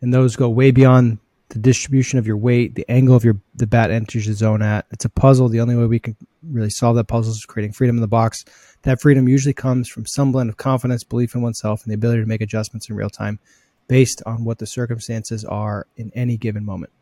[0.03, 1.17] And those go way beyond
[1.49, 4.85] the distribution of your weight, the angle of your the bat enters the zone at.
[4.91, 5.49] It's a puzzle.
[5.49, 8.45] The only way we can really solve that puzzle is creating freedom in the box.
[8.83, 12.21] That freedom usually comes from some blend of confidence, belief in oneself, and the ability
[12.21, 13.39] to make adjustments in real time
[13.87, 16.93] based on what the circumstances are in any given moment.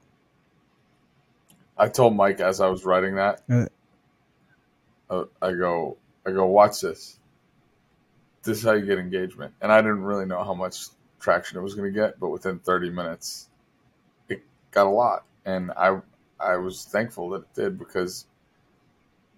[1.77, 3.67] I told Mike as I was writing that, Uh,
[5.11, 7.19] uh, I go, I go, watch this.
[8.47, 9.53] This is how you get engagement.
[9.61, 10.87] And I didn't really know how much
[11.21, 13.49] traction it was going to get, but within 30 minutes,
[14.29, 15.25] it got a lot.
[15.45, 16.01] And I,
[16.41, 18.27] I was thankful that it did because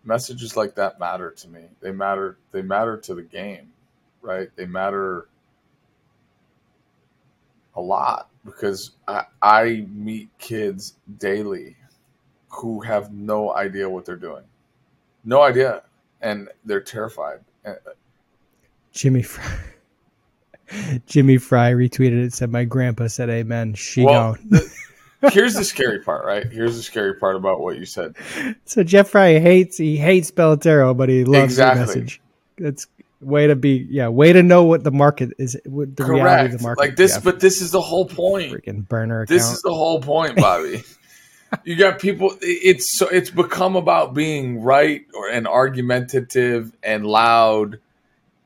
[0.04, 1.62] messages like that matter to me.
[1.80, 2.38] They matter.
[2.52, 3.72] They matter to the game,
[4.22, 4.48] right?
[4.56, 5.28] They matter
[7.76, 11.76] a lot because I, I meet kids daily
[12.48, 14.44] who have no idea what they're doing,
[15.24, 15.82] no idea,
[16.20, 17.40] and they're terrified.
[18.98, 19.58] Jimmy Fry.
[21.06, 22.32] Jimmy Fry retweeted it.
[22.32, 23.74] Said my grandpa said amen.
[23.74, 24.60] She Well, gone.
[25.32, 26.44] here's the scary part, right?
[26.50, 28.16] Here's the scary part about what you said.
[28.64, 31.80] So Jeff Fry hates he hates Bellatero, but he loves Exactly.
[31.80, 32.20] the message.
[32.58, 32.86] That's
[33.20, 36.54] way to be yeah, way to know what the market is what the reality Correct.
[36.54, 36.80] of the market.
[36.80, 37.22] Like this, Jeff.
[37.24, 38.52] but this is the whole point.
[38.52, 39.28] freaking burner account.
[39.28, 40.82] This is the whole point, Bobby.
[41.64, 42.36] you got people.
[42.40, 47.78] It's so it's become about being right or and argumentative and loud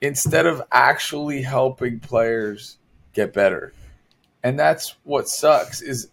[0.03, 2.77] instead of actually helping players
[3.15, 3.73] get better.
[4.43, 6.09] And that's what sucks is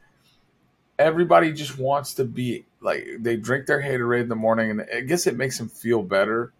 [0.97, 5.01] everybody just wants to be like they drink their haterade in the morning and I
[5.01, 6.53] guess it makes them feel better,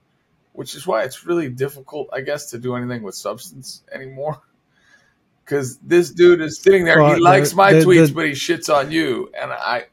[0.53, 4.41] which is why it's really difficult, I guess, to do anything with substance anymore.
[5.45, 8.25] Because this dude is sitting there, Well, he likes the- my the- tweets, the- but
[8.27, 9.31] he shits on you.
[9.33, 9.85] And I,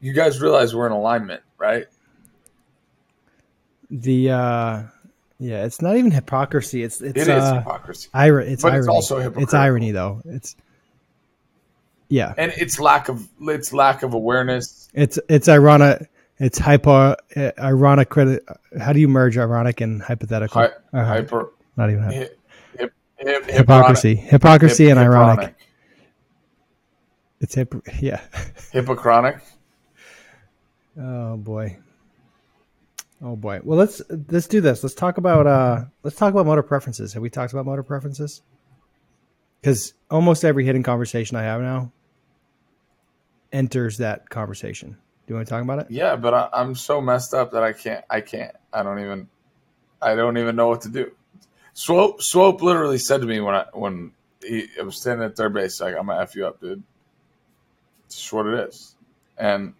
[0.00, 1.86] you guys realize we're in alignment, right?
[3.90, 4.82] the uh
[5.42, 6.82] yeah, it's not even hypocrisy.
[6.82, 8.94] It's it's It is uh, hypocrisy, ir- it's But it's irony.
[8.94, 10.22] also It's irony though.
[10.24, 10.54] It's
[12.08, 12.32] yeah.
[12.36, 14.88] and it's lack of it's lack of awareness.
[14.94, 16.08] It's it's ironic.
[16.38, 18.08] It's hypo uh, ironic.
[18.08, 18.44] Credit.
[18.80, 20.60] How do you merge ironic and hypothetical?
[20.62, 22.40] Hi, Uh, hyper not even hy- hip,
[22.78, 24.14] hip, hip, hypocrisy.
[24.14, 25.54] Hypocrisy and ironic.
[27.40, 27.74] It's hip.
[28.00, 28.20] Yeah.
[28.72, 29.40] Hippochronic.
[31.00, 31.78] Oh boy.
[33.22, 33.60] Oh boy.
[33.62, 34.82] Well, let's let's do this.
[34.82, 37.12] Let's talk about uh let's talk about motor preferences.
[37.12, 38.42] Have we talked about motor preferences?
[39.60, 41.92] Because almost every hidden conversation I have now
[43.52, 44.90] enters that conversation.
[44.90, 44.96] Do
[45.28, 45.86] you want to talk about it?
[45.88, 48.04] Yeah, but I, I'm so messed up that I can't.
[48.10, 48.56] I can't.
[48.72, 49.28] I don't even.
[50.00, 51.12] I don't even know what to do.
[51.74, 55.54] Swope Swope literally said to me when I when he I was standing at third
[55.54, 56.82] base, like I'm gonna f you up, dude.
[58.06, 58.96] It's just what it is.
[59.38, 59.74] And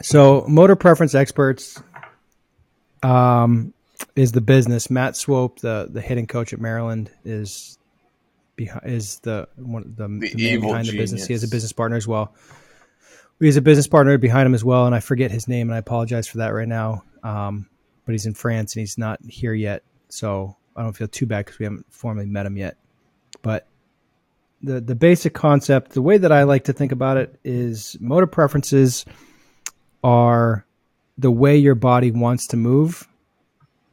[0.00, 1.80] So, motor preference experts
[3.02, 3.72] um,
[4.16, 4.90] is the business.
[4.90, 7.78] Matt Swope, the the hitting coach at Maryland, is
[8.56, 11.26] behind is the one the, the, man evil behind the business.
[11.26, 12.34] He has a business partner as well.
[13.40, 15.74] He has a business partner behind him as well, and I forget his name, and
[15.74, 17.02] I apologize for that right now.
[17.22, 17.68] Um,
[18.04, 21.44] but he's in France and he's not here yet, so I don't feel too bad
[21.44, 22.76] because we haven't formally met him yet.
[23.42, 23.66] But
[24.62, 28.26] the the basic concept, the way that I like to think about it, is motor
[28.26, 29.04] preferences
[30.04, 30.64] are
[31.22, 33.08] the way your body wants to move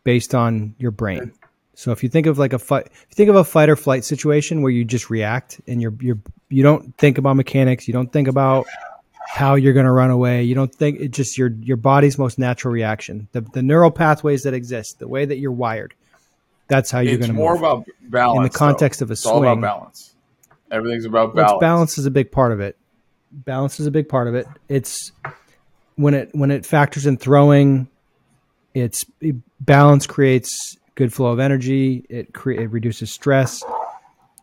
[0.03, 1.31] based on your brain.
[1.75, 3.77] So if you think of like a fight, if you think of a fight or
[3.77, 7.93] flight situation where you just react and you're you're you don't think about mechanics, you
[7.93, 8.67] don't think about
[9.25, 10.43] how you're going to run away.
[10.43, 13.29] You don't think it's just your your body's most natural reaction.
[13.31, 15.93] The the neural pathways that exist, the way that you're wired.
[16.67, 18.37] That's how you're going to more about balance.
[18.37, 19.05] In the context though.
[19.05, 19.61] of a it's all about swing.
[19.61, 20.15] balance.
[20.71, 21.59] Everything's about balance.
[21.61, 22.77] balance is a big part of it.
[23.31, 24.47] Balance is a big part of it.
[24.67, 25.11] It's
[25.99, 27.89] when it when it factors in throwing,
[28.73, 29.05] it's
[29.59, 32.05] balance creates good flow of energy.
[32.09, 33.61] It cre- it reduces stress.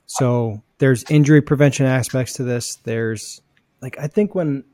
[0.04, 2.76] So there's injury prevention aspects to this.
[2.84, 3.40] There's
[3.80, 4.64] like I think when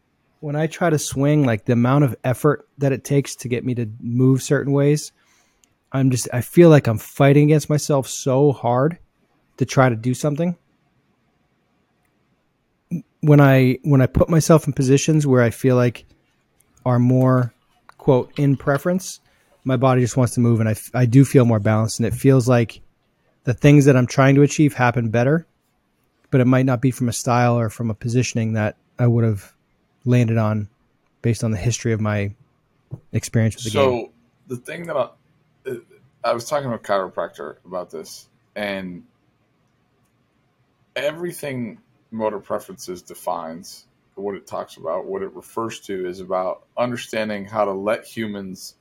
[0.40, 3.64] when I try to swing, like the amount of effort that it takes to get
[3.64, 5.12] me to move certain ways,
[5.92, 8.98] I'm just I feel like I'm fighting against myself so hard
[9.58, 10.56] to try to do something
[13.20, 16.06] when I when I put myself in positions where I feel like
[16.84, 17.52] are more
[17.98, 19.20] quote in preference,
[19.64, 22.14] my body just wants to move, and I, I do feel more balanced, and it
[22.14, 22.80] feels like
[23.44, 25.46] the things that I'm trying to achieve happen better,
[26.30, 29.24] but it might not be from a style or from a positioning that I would
[29.24, 29.52] have
[30.04, 30.68] landed on
[31.22, 32.34] based on the history of my
[33.12, 34.06] experience with the game.
[34.06, 34.12] so
[34.48, 35.08] the thing that I,
[36.24, 39.04] I was talking to a chiropractor about this, and
[40.96, 41.78] everything
[42.10, 47.64] motor preferences defines what it talks about, what it refers to is about understanding how
[47.64, 48.74] to let humans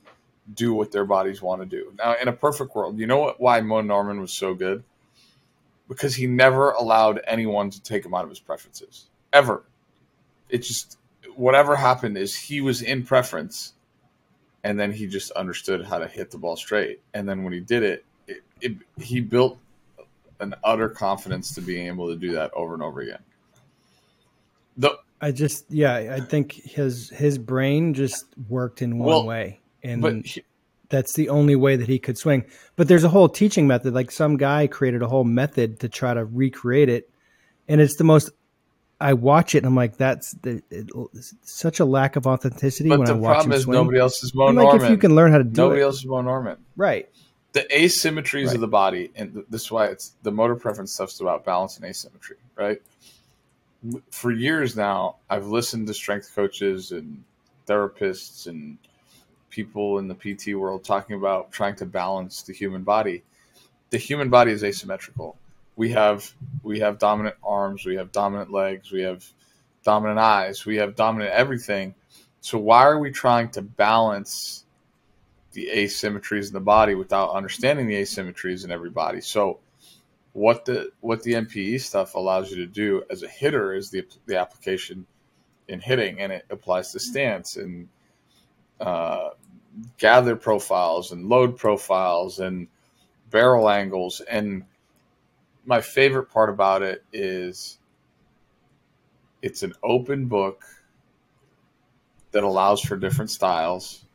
[0.53, 1.93] do what their bodies want to do.
[1.97, 4.83] Now, in a perfect world, you know what, why Moe Norman was so good?
[5.87, 9.07] Because he never allowed anyone to take him out of his preferences.
[9.31, 9.63] Ever.
[10.49, 10.97] It just,
[11.35, 13.73] whatever happened is he was in preference
[14.63, 17.01] and then he just understood how to hit the ball straight.
[17.13, 19.57] And then when he did it, it, it he built
[20.39, 23.19] an utter confidence to being able to do that over and over again.
[24.77, 29.59] The I just yeah, I think his his brain just worked in one well, way,
[29.83, 30.43] and he,
[30.89, 32.45] that's the only way that he could swing.
[32.75, 33.93] But there's a whole teaching method.
[33.93, 37.09] Like some guy created a whole method to try to recreate it,
[37.67, 38.31] and it's the most.
[38.99, 40.87] I watch it and I'm like, that's the, it,
[41.41, 42.87] such a lack of authenticity.
[42.87, 43.73] But when the I watch problem is swing.
[43.73, 44.63] nobody else is Moe Norman.
[44.63, 45.65] Like if you can learn how to do nobody it.
[45.65, 46.57] Nobody else is Moe Norman.
[46.75, 47.09] Right
[47.53, 48.55] the asymmetries right.
[48.55, 51.85] of the body, and this is why it's the motor preference stuff's about balance and
[51.85, 52.81] asymmetry, right?
[54.11, 57.23] For years now, I've listened to strength coaches and
[57.67, 58.77] therapists and
[59.49, 63.23] people in the PT world talking about trying to balance the human body.
[63.89, 65.37] The human body is asymmetrical.
[65.75, 66.31] We have
[66.63, 69.25] we have dominant arms, we have dominant legs, we have
[69.83, 71.95] dominant eyes, we have dominant everything.
[72.41, 74.61] So why are we trying to balance
[75.53, 79.21] the asymmetries in the body without understanding the asymmetries in every body.
[79.21, 79.59] So
[80.33, 84.05] what the what the MPE stuff allows you to do as a hitter is the
[84.25, 85.05] the application
[85.67, 87.87] in hitting, and it applies to stance and
[88.79, 89.29] uh,
[89.97, 92.67] gather profiles and load profiles and
[93.29, 94.21] barrel angles.
[94.21, 94.63] And
[95.65, 97.77] my favorite part about it is
[99.41, 100.63] it's an open book
[102.31, 104.05] that allows for different styles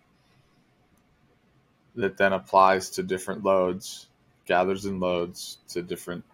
[1.94, 4.08] that then applies to different loads,
[4.46, 6.24] gathers and loads to different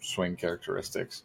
[0.00, 1.22] swing characteristics.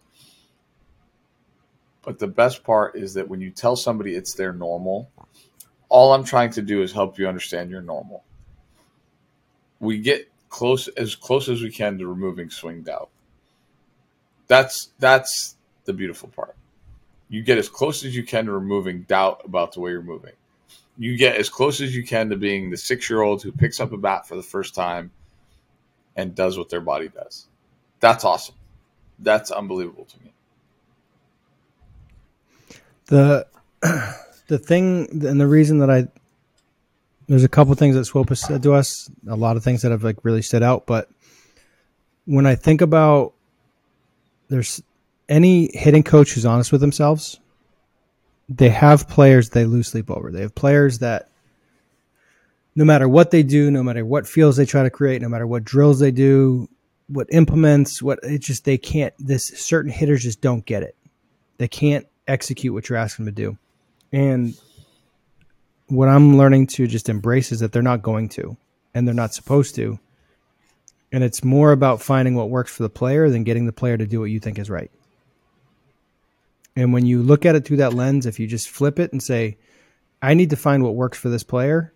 [2.03, 5.09] But the best part is that when you tell somebody it's their normal,
[5.89, 8.23] all I'm trying to do is help you understand your normal.
[9.79, 13.09] We get close as close as we can to removing swing doubt.
[14.47, 16.55] That's that's the beautiful part.
[17.29, 20.33] You get as close as you can to removing doubt about the way you're moving
[20.97, 23.79] you get as close as you can to being the six year old who picks
[23.79, 25.11] up a bat for the first time
[26.15, 27.47] and does what their body does.
[27.99, 28.55] That's awesome.
[29.19, 30.33] That's unbelievable to me.
[33.05, 33.47] The
[34.47, 36.07] the thing and the reason that I
[37.27, 39.91] there's a couple things that Swope has said to us, a lot of things that
[39.91, 41.09] have like really stood out, but
[42.25, 43.33] when I think about
[44.49, 44.81] there's
[45.29, 47.39] any hitting coach who's honest with themselves
[48.49, 50.31] they have players they lose sleep over.
[50.31, 51.29] They have players that
[52.75, 55.45] no matter what they do, no matter what fields they try to create, no matter
[55.45, 56.67] what drills they do,
[57.07, 60.95] what implements, what it just they can't this certain hitters just don't get it.
[61.57, 63.57] They can't execute what you're asking them to do.
[64.11, 64.55] And
[65.87, 68.57] what I'm learning to just embrace is that they're not going to
[68.93, 69.99] and they're not supposed to.
[71.11, 74.07] And it's more about finding what works for the player than getting the player to
[74.07, 74.89] do what you think is right.
[76.75, 79.21] And when you look at it through that lens, if you just flip it and
[79.21, 79.57] say,
[80.23, 81.92] I need to find what works for this player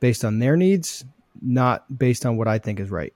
[0.00, 1.04] based on their needs,
[1.40, 3.12] not based on what I think is right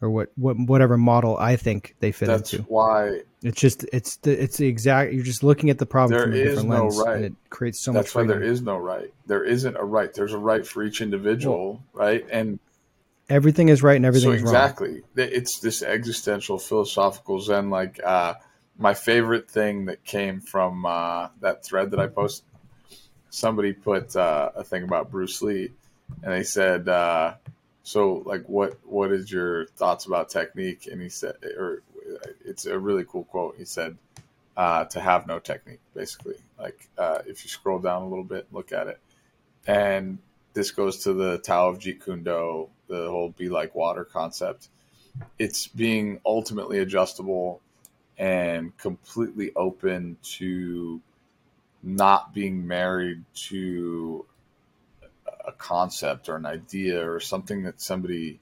[0.00, 2.36] or what, what whatever model I think they fit into.
[2.38, 2.64] That's into.
[2.64, 6.24] why it's just it's the it's the exact you're just looking at the problem there
[6.24, 7.16] from a different no lens right.
[7.16, 9.12] and it creates so That's much That's why there is no right.
[9.26, 10.12] There isn't a right.
[10.12, 12.26] There's a right for each individual, well, right?
[12.30, 12.58] And
[13.28, 14.90] everything is right and everything so exactly.
[14.90, 15.02] Wrong.
[15.16, 18.34] It's this existential philosophical zen like uh
[18.78, 22.46] my favorite thing that came from uh, that thread that I posted,
[23.30, 25.70] somebody put uh, a thing about Bruce Lee,
[26.22, 27.34] and they said, uh,
[27.82, 31.82] "So, like, what what is your thoughts about technique?" And he said, or
[32.44, 33.56] it's a really cool quote.
[33.56, 33.96] He said,
[34.56, 36.36] uh, "To have no technique, basically.
[36.58, 39.00] Like, uh, if you scroll down a little bit, look at it,
[39.66, 40.18] and
[40.52, 44.68] this goes to the Tao of Jeet Kune Do, the whole be like water concept.
[45.38, 47.60] It's being ultimately adjustable."
[48.18, 51.00] and completely open to
[51.82, 54.24] not being married to
[55.46, 58.40] a concept or an idea or something that somebody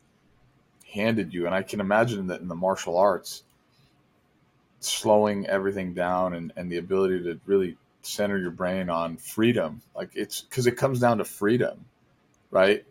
[0.92, 1.46] handed you.
[1.46, 3.44] And I can imagine that in the martial arts,
[4.80, 10.11] slowing everything down and, and the ability to really center your brain on freedom, like
[10.14, 11.84] it's because it comes down to freedom,
[12.50, 12.84] right?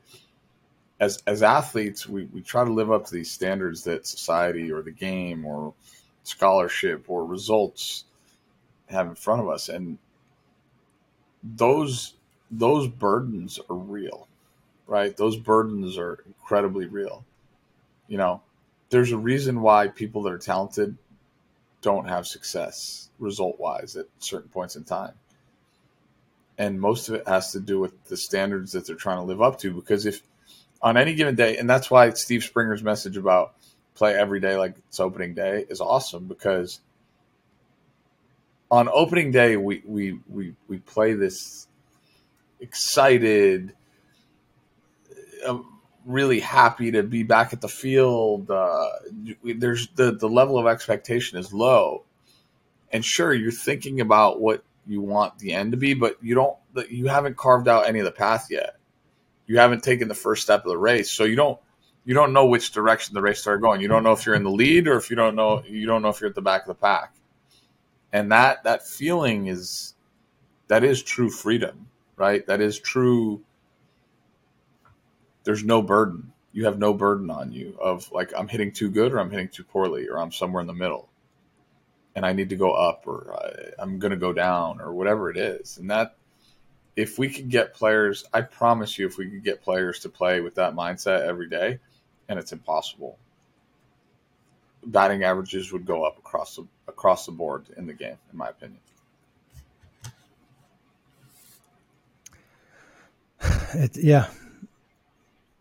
[1.00, 4.82] As, as athletes, we, we try to live up to these standards that society or
[4.82, 5.74] the game or
[6.24, 8.06] scholarship or results
[8.88, 9.98] have in front of us and
[11.44, 12.14] those
[12.52, 14.28] those burdens are real
[14.88, 17.26] right those burdens are incredibly real
[18.12, 18.42] you know,
[18.90, 20.98] there's a reason why people that are talented
[21.82, 25.14] don't have success result wise at certain points in time.
[26.58, 29.42] And most of it has to do with the standards that they're trying to live
[29.42, 29.74] up to.
[29.74, 30.22] Because if
[30.82, 33.54] on any given day, and that's why Steve Springer's message about
[33.96, 36.82] play every day like it's opening day is awesome because
[38.70, 41.66] on opening day we we we, we play this
[42.62, 43.74] excited.
[46.06, 48.50] Really happy to be back at the field.
[48.50, 48.88] Uh,
[49.44, 52.06] there's the the level of expectation is low.
[52.92, 56.58] And sure you're thinking about what you want the end to be but you don't
[56.90, 58.78] you haven't carved out any of the path yet.
[59.46, 61.12] You haven't taken the first step of the race.
[61.12, 61.60] So you don't
[62.04, 63.82] you don't know which direction the race started going.
[63.82, 66.02] You don't know if you're in the lead or if you don't know you don't
[66.02, 67.14] know if you're at the back of the pack.
[68.14, 69.94] And that that feeling is
[70.68, 71.88] that is true freedom,
[72.22, 72.46] right?
[72.46, 73.42] That is true
[75.44, 76.32] there's no burden.
[76.54, 79.50] You have no burden on you of like I'm hitting too good or I'm hitting
[79.50, 81.10] too poorly or I'm somewhere in the middle.
[82.16, 85.32] And I need to go up or I, I'm going to go down or whatever
[85.32, 85.80] it is.
[85.80, 86.16] And that
[86.96, 90.42] if we could get players, I promise you if we could get players to play
[90.42, 91.80] with that mindset every day,
[92.30, 93.18] and it's impossible.
[94.86, 98.50] Batting averages would go up across the across the board in the game, in my
[98.50, 98.82] opinion.
[103.74, 104.28] It, yeah,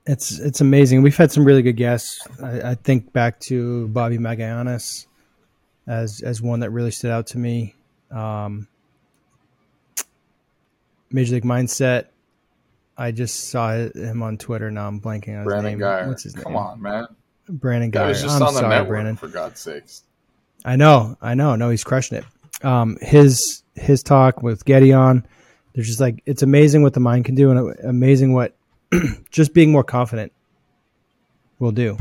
[0.06, 1.02] it's it's amazing.
[1.02, 2.26] We've had some really good guests.
[2.42, 5.06] I, I, think back to Bobby Magallanes
[5.86, 7.74] as as one that really stood out to me.
[8.10, 8.66] Um,
[11.10, 12.06] Major League Mindset
[13.00, 14.70] I just saw him on Twitter.
[14.70, 15.88] Now I'm blanking on Brandon his name.
[15.88, 16.06] Guyer.
[16.06, 16.62] What's his Come name?
[16.62, 17.06] on, man.
[17.48, 19.16] Brandon was I'm on the sorry, network, Brandon.
[19.16, 20.04] for God's sakes.
[20.66, 21.56] I know, I know.
[21.56, 22.64] No, he's crushing it.
[22.64, 25.26] Um, his his talk with Getty on,
[25.80, 28.54] they're just like it's amazing what the mind can do, and amazing what
[29.30, 30.30] just being more confident
[31.58, 31.96] will do.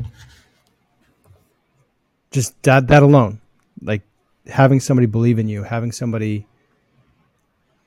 [2.32, 3.40] Just that that alone,
[3.82, 4.02] like
[4.48, 6.46] having somebody believe in you, having somebody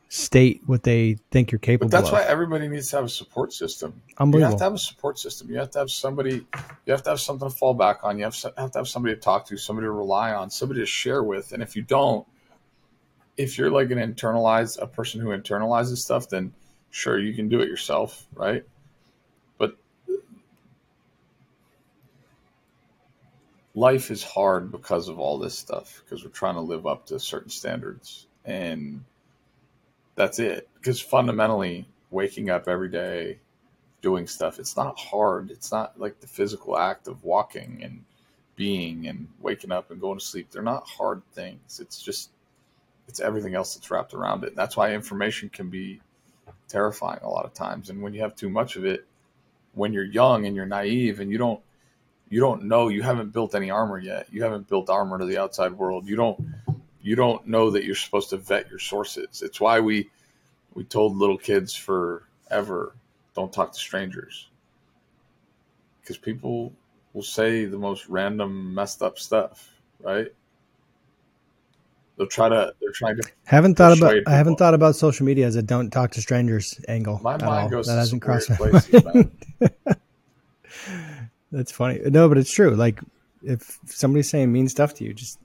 [0.09, 2.15] state what they think you're capable But that's of.
[2.15, 4.01] why everybody needs to have a support system.
[4.17, 4.39] Unbelievable.
[4.39, 5.51] You have to have a support system.
[5.51, 6.47] You have to have somebody.
[6.87, 8.17] You have to have something to fall back on.
[8.17, 10.87] You have, have to have somebody to talk to, somebody to rely on, somebody to
[10.87, 11.53] share with.
[11.53, 12.27] And if you don't,
[13.37, 16.53] if you're like an internalized a person who internalizes stuff, then
[16.91, 18.65] sure you can do it yourself, right?
[19.59, 19.77] But
[23.75, 27.19] life is hard because of all this stuff because we're trying to live up to
[27.19, 29.05] certain standards and
[30.15, 30.69] that's it.
[30.75, 33.39] Because fundamentally, waking up every day,
[34.03, 35.51] doing stuff, it's not hard.
[35.51, 38.05] It's not like the physical act of walking and
[38.57, 40.51] being and waking up and going to sleep.
[40.51, 41.81] They're not hard things.
[41.81, 42.31] It's just,
[43.09, 44.55] it's everything else that's wrapped around it.
[44.57, 46.01] That's why information can be
[46.69, 47.91] terrifying a lot of times.
[47.91, 49.07] And when you have too much of it,
[49.75, 51.61] when you're young and you're naive and you don't,
[52.29, 54.27] you don't know, you haven't built any armor yet.
[54.31, 56.09] You haven't built armor to the outside world.
[56.09, 56.43] You don't
[57.03, 59.43] you don't know that you're supposed to vet your sources.
[59.43, 60.09] It's why we
[60.75, 62.95] we told little kids forever
[63.35, 64.49] don't talk to strangers
[66.01, 66.73] because people
[67.13, 70.33] will say the most random messed up stuff, right?
[72.23, 72.73] They'll try to.
[72.81, 73.29] They're trying to.
[73.47, 74.11] Haven't thought about.
[74.11, 77.19] persuade I haven't thought about social media as a "don't talk to strangers" angle.
[77.21, 77.69] My mind all.
[77.69, 79.27] goes that to hasn't crossed my places.
[81.53, 81.99] That's funny.
[82.05, 82.77] No, but it's true.
[82.77, 83.01] Like
[83.43, 85.41] if somebody's saying mean stuff to you, just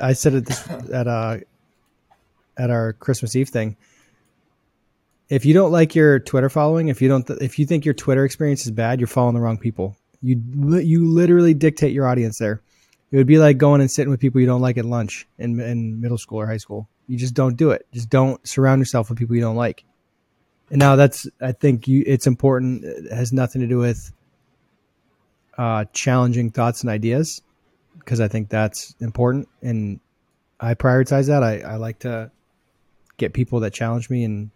[0.00, 1.38] I said it this, at uh
[2.56, 3.76] at our Christmas Eve thing.
[5.28, 8.24] If you don't like your Twitter following, if you don't, if you think your Twitter
[8.24, 9.96] experience is bad, you're following the wrong people.
[10.22, 10.42] You
[10.80, 12.62] you literally dictate your audience there.
[13.10, 15.60] It would be like going and sitting with people you don't like at lunch in
[15.60, 16.88] in middle school or high school.
[17.06, 17.86] You just don't do it.
[17.92, 19.84] Just don't surround yourself with people you don't like.
[20.70, 22.84] And now that's I think you it's important.
[22.84, 24.12] It has nothing to do with
[25.56, 27.42] uh, challenging thoughts and ideas
[27.98, 30.00] because I think that's important and
[30.60, 31.42] I prioritize that.
[31.42, 32.30] I, I like to
[33.16, 34.50] get people that challenge me and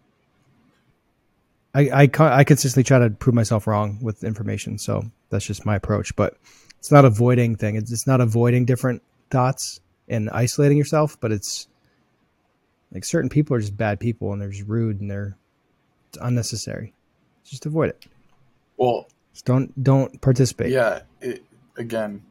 [1.73, 4.77] I, I, I consistently try to prove myself wrong with information.
[4.77, 6.35] So that's just my approach, but
[6.81, 7.75] it's not avoiding thing.
[7.75, 9.79] It's, it's not avoiding different thoughts
[10.09, 11.67] and isolating yourself, but it's
[12.91, 15.37] like certain people are just bad people and they're just rude and they're
[16.09, 16.95] it's unnecessary.
[17.43, 18.05] Just avoid it.
[18.77, 20.71] Well, Just don't, don't participate.
[20.71, 21.01] yeah.
[21.21, 21.43] It,
[21.77, 22.23] again,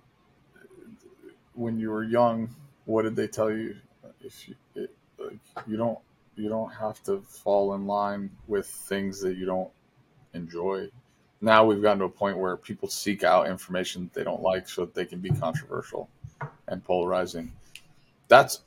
[1.55, 2.51] when you were young,
[2.87, 3.77] what did they tell you?
[4.21, 5.39] If you, it, like,
[5.69, 5.99] you don't,
[6.35, 9.71] you don't have to fall in line with things that you don't
[10.35, 10.89] enjoy.
[11.41, 14.69] Now we've gotten to a point where people seek out information that they don't like
[14.69, 16.09] so that they can be controversial
[16.69, 17.53] and polarizing.
[18.29, 18.61] That's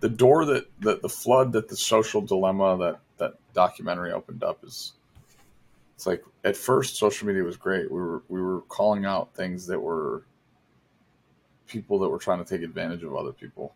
[0.00, 4.62] the door that, that the flood that the social dilemma that that documentary opened up
[4.64, 4.92] is
[5.94, 7.90] it's like at first social media was great.
[7.90, 10.24] We were we were calling out things that were
[11.66, 13.74] people that were trying to take advantage of other people.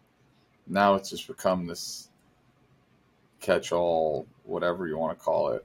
[0.67, 2.11] Now it's just become this
[3.41, 5.65] catch all, whatever you want to call it,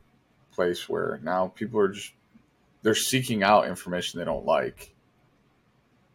[0.54, 2.14] place where now people are just
[2.86, 4.94] they're seeking out information they don't like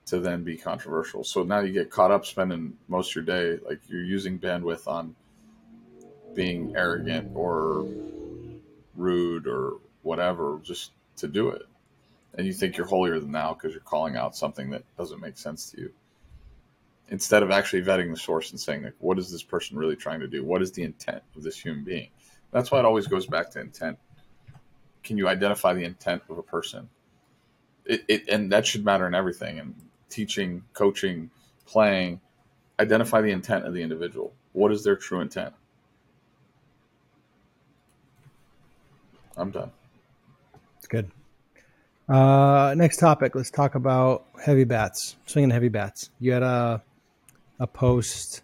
[0.07, 1.25] to then be controversial.
[1.25, 4.87] So now you get caught up spending most of your day like you're using bandwidth
[4.87, 5.17] on
[6.33, 7.89] being arrogant or
[8.95, 11.63] rude or whatever just to do it.
[12.35, 15.39] And you think you're holier than thou because you're calling out something that doesn't make
[15.39, 15.93] sense to you.
[17.09, 20.21] Instead of actually vetting the source and saying, like, what is this person really trying
[20.21, 20.45] to do?
[20.45, 22.11] What is the intent of this human being?
[22.53, 23.99] That's why it always goes back to intent.
[25.03, 26.89] Can you identify the intent of a person?
[27.85, 29.75] It, it and that should matter in everything and
[30.09, 31.31] teaching, coaching,
[31.67, 32.21] playing.
[32.79, 34.33] Identify the intent of the individual.
[34.53, 35.55] What is their true intent?
[39.37, 39.71] I'm done.
[40.79, 41.11] It's good.
[42.09, 43.35] Uh, next topic.
[43.35, 45.17] Let's talk about heavy bats.
[45.27, 46.11] Swinging heavy bats.
[46.19, 46.83] You had a
[47.61, 48.43] a post.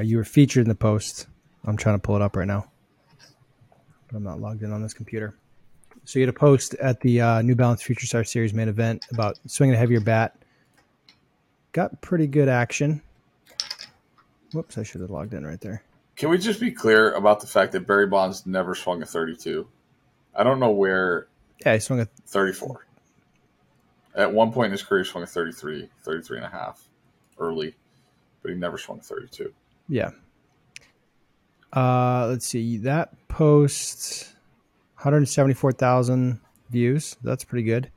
[0.00, 1.26] You were featured in the post.
[1.64, 2.70] I'm trying to pull it up right now,
[4.14, 5.34] but I'm not logged in on this computer.
[6.04, 9.06] So you had a post at the uh, New Balance Future Star Series main event
[9.10, 10.36] about swinging a heavier bat.
[11.72, 13.02] Got pretty good action.
[14.52, 14.78] Whoops!
[14.78, 15.82] I should have logged in right there.
[16.14, 19.66] Can we just be clear about the fact that Barry Bonds never swung a 32?
[20.36, 21.26] I don't know where.
[21.66, 22.86] Yeah, he swung a 34.
[24.14, 26.86] At one point in his career, he swung a 33, 33 and a half
[27.40, 27.74] early,
[28.42, 29.52] but he never swung a 32.
[29.88, 30.10] Yeah.
[31.74, 32.78] Uh, let's see.
[32.78, 34.32] That post,
[34.96, 37.16] 174,000 views.
[37.22, 37.90] That's pretty good.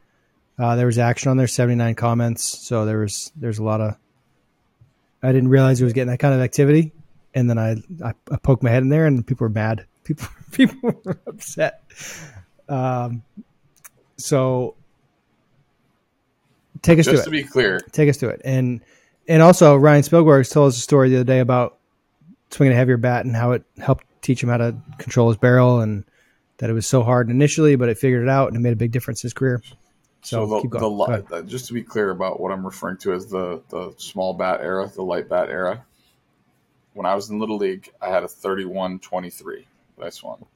[0.57, 2.67] Uh, there was action on there, 79 comments.
[2.67, 3.95] So there was there's a lot of.
[5.21, 6.91] I didn't realize it was getting that kind of activity
[7.38, 9.86] and then I, I, I poked my head in there, and people were mad.
[10.07, 11.82] People people were upset.
[12.69, 13.23] Um,
[14.15, 14.75] so
[16.82, 17.13] take us to it.
[17.15, 18.80] Just to, to be clear, Take us to it, and
[19.28, 21.76] and also Ryan Spilborghs told us a story the other day about
[22.51, 25.79] swinging a heavier bat and how it helped teach him how to control his barrel,
[25.79, 26.03] and
[26.57, 28.77] that it was so hard initially, but it figured it out and it made a
[28.77, 29.61] big difference in his career.
[30.23, 30.79] So, so, the, the.
[30.79, 31.25] Go li- ahead.
[31.31, 34.59] uh, just to be clear about what I'm referring to as the the small bat
[34.61, 35.85] era, the light bat era.
[36.93, 39.65] When I was in little league, I had a 31-23
[39.99, 40.47] that I swung.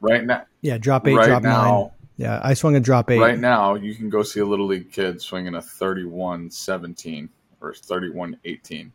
[0.00, 1.52] Right now, yeah, drop eight, right drop nine.
[1.52, 3.20] now, Yeah, I swung a drop eight.
[3.20, 7.28] right now, you can go see a little league kid swinging a 31-17
[7.60, 8.90] or 31-18,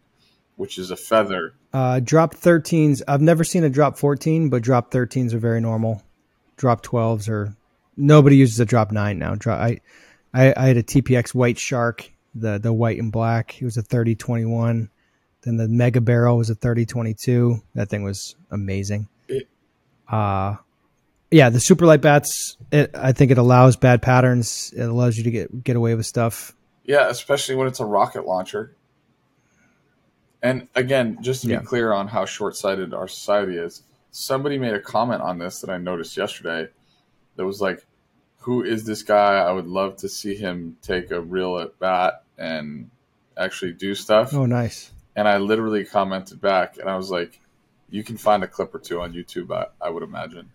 [0.56, 1.54] which is a feather.
[1.74, 3.02] Uh, drop 13s.
[3.08, 6.02] I've never seen a drop 14, but drop 13s are very normal.
[6.58, 7.56] Drop 12s are
[7.98, 9.36] nobody uses a drop nine now.
[9.36, 9.80] Drop, I,
[10.34, 13.62] I, I had a TPX White Shark, the the white and black.
[13.62, 14.90] It was a 30 21.
[15.42, 17.62] Then the Mega Barrel was a 30 22.
[17.76, 19.08] That thing was amazing.
[19.28, 19.48] It-
[20.10, 20.56] Uh,
[21.32, 22.56] yeah, the super light bats.
[22.72, 24.74] It, I think it allows bad patterns.
[24.78, 26.56] It allows you to get get away with stuff.
[26.86, 28.76] Yeah, especially when it's a rocket launcher.
[30.46, 31.60] And again, just to Yeah.
[31.62, 33.82] be clear on how short sighted our society is,
[34.12, 36.70] somebody made a comment on this that I noticed yesterday
[37.36, 37.84] that was like,
[38.42, 39.38] Who is this guy?
[39.40, 42.92] I would love to see him take a real at bat and
[43.36, 44.36] actually do stuff.
[44.36, 44.92] Oh, nice.
[45.16, 47.40] And I literally commented back and I was like,
[47.90, 50.52] You can find a clip or two on YouTube, I, I would imagine.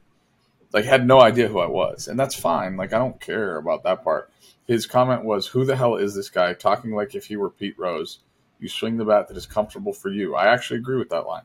[0.72, 2.06] Like, had no idea who I was.
[2.06, 2.76] And that's fine.
[2.76, 4.30] Like, I don't care about that part.
[4.68, 7.76] His comment was, Who the hell is this guy talking like if he were Pete
[7.76, 8.20] Rose?
[8.60, 10.34] You swing the bat that is comfortable for you.
[10.34, 11.42] I actually agree with that line.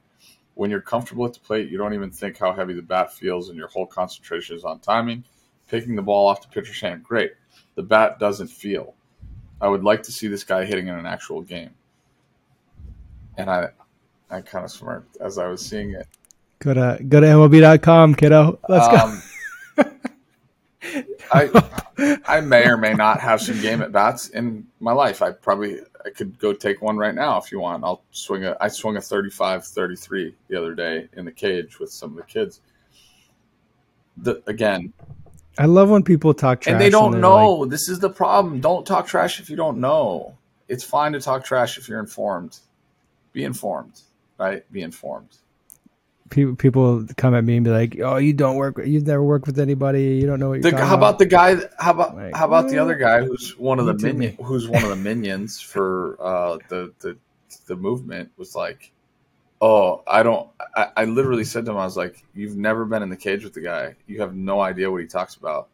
[0.53, 3.49] When you're comfortable at the plate, you don't even think how heavy the bat feels,
[3.49, 5.23] and your whole concentration is on timing.
[5.67, 7.33] Picking the ball off the pitcher's hand, great.
[7.75, 8.93] The bat doesn't feel.
[9.59, 11.71] I would like to see this guy hitting in an actual game.
[13.37, 13.69] And I,
[14.29, 16.07] I kind of smirked as I was seeing it.
[16.59, 18.59] Go to go to MLB.com, kiddo.
[18.69, 18.97] Let's go.
[18.97, 19.21] Um,
[21.33, 25.21] I I may or may not have some game at bats in my life.
[25.21, 27.83] I probably I could go take one right now if you want.
[27.83, 32.11] I'll swing a I swung a 35-33 the other day in the cage with some
[32.11, 32.61] of the kids.
[34.17, 34.93] The, again,
[35.57, 37.65] I love when people talk trash and they don't they're know.
[37.65, 38.61] this is the problem.
[38.61, 40.37] Don't talk trash if you don't know.
[40.67, 42.59] It's fine to talk trash if you're informed.
[43.33, 44.01] Be informed,
[44.37, 44.69] right?
[44.71, 45.37] Be informed.
[46.29, 48.79] People, people come at me and be like, "Oh, you don't work.
[48.83, 50.15] You've never worked with anybody.
[50.15, 51.57] You don't know what you're The, how about the guy?
[51.79, 54.83] How about Like, how about the other guy who's one of the minion, who's one
[54.83, 57.17] of the minions for uh, the the
[57.67, 58.91] the movement was like,
[59.61, 60.49] oh, I don't.
[60.75, 63.43] I, I literally said to him, I was like, you've never been in the cage
[63.43, 63.95] with the guy.
[64.07, 65.69] You have no idea what he talks about.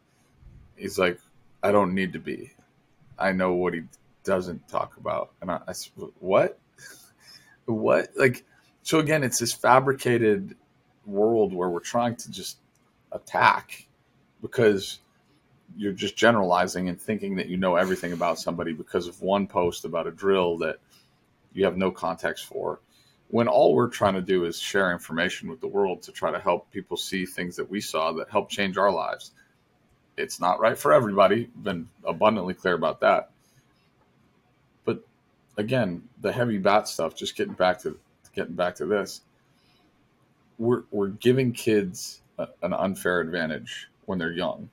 [0.75, 1.19] He's like,
[1.63, 2.51] I don't need to be.
[3.17, 3.83] I know what he
[4.23, 5.73] doesn't talk about, and I, I
[6.19, 6.59] what,
[7.65, 8.45] what like.
[8.83, 10.55] So again, it's this fabricated
[11.05, 12.57] world where we're trying to just
[13.11, 13.87] attack
[14.41, 14.99] because
[15.77, 19.85] you're just generalizing and thinking that you know everything about somebody because of one post
[19.85, 20.77] about a drill that
[21.53, 22.79] you have no context for.
[23.29, 26.39] When all we're trying to do is share information with the world to try to
[26.39, 29.31] help people see things that we saw that help change our lives.
[30.17, 31.49] It's not right for everybody.
[31.55, 33.31] Been abundantly clear about that.
[34.83, 35.05] But
[35.57, 37.15] again, the heavy bat stuff.
[37.15, 37.97] Just getting back to
[38.33, 39.21] getting back to this,
[40.57, 44.69] we're we're giving kids a, an unfair advantage when they're young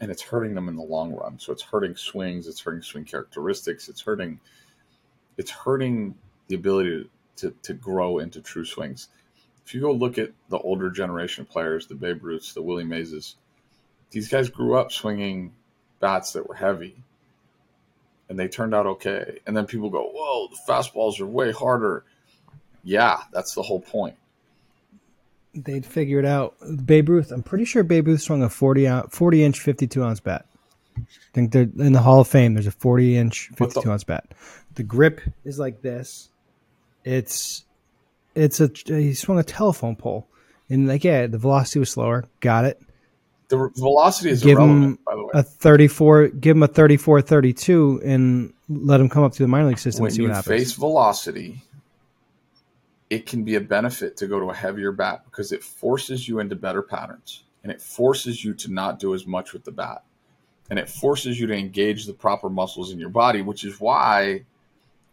[0.00, 1.38] and it's hurting them in the long run.
[1.38, 4.40] So it's hurting swings, it's hurting swing characteristics, it's hurting
[5.36, 6.14] it's hurting
[6.48, 6.90] the ability
[7.36, 9.08] to, to, to grow into true swings.
[9.64, 13.36] If you go look at the older generation players, the Babe Ruths, the Willie Mayses,
[14.10, 15.52] these guys grew up swinging
[16.00, 16.96] bats that were heavy
[18.28, 19.40] and they turned out okay.
[19.46, 22.04] And then people go, whoa, the fastballs are way harder.
[22.86, 24.16] Yeah, that's the whole point
[25.64, 26.54] they'd figure it out.
[26.84, 30.04] Babe Ruth, I'm pretty sure Babe Ruth swung a 40 uh, ounce, 40 inch, 52
[30.04, 30.46] ounce bat.
[30.96, 31.02] I
[31.34, 32.54] think they're in the Hall of Fame.
[32.54, 34.26] There's a 40 inch, 52 the- ounce bat.
[34.74, 36.28] The grip is like this.
[37.04, 37.64] It's
[38.34, 40.26] it's a he swung a telephone pole,
[40.68, 42.24] and like yeah, the velocity was slower.
[42.40, 42.80] Got it.
[43.48, 45.30] The velocity is give him by the way.
[45.34, 49.68] A 34, give him a 34, 32, and let him come up through the minor
[49.68, 50.46] league system when and see what happens.
[50.46, 51.62] face velocity,
[53.08, 56.40] it can be a benefit to go to a heavier bat because it forces you
[56.40, 60.02] into better patterns and it forces you to not do as much with the bat.
[60.68, 64.44] And it forces you to engage the proper muscles in your body which is why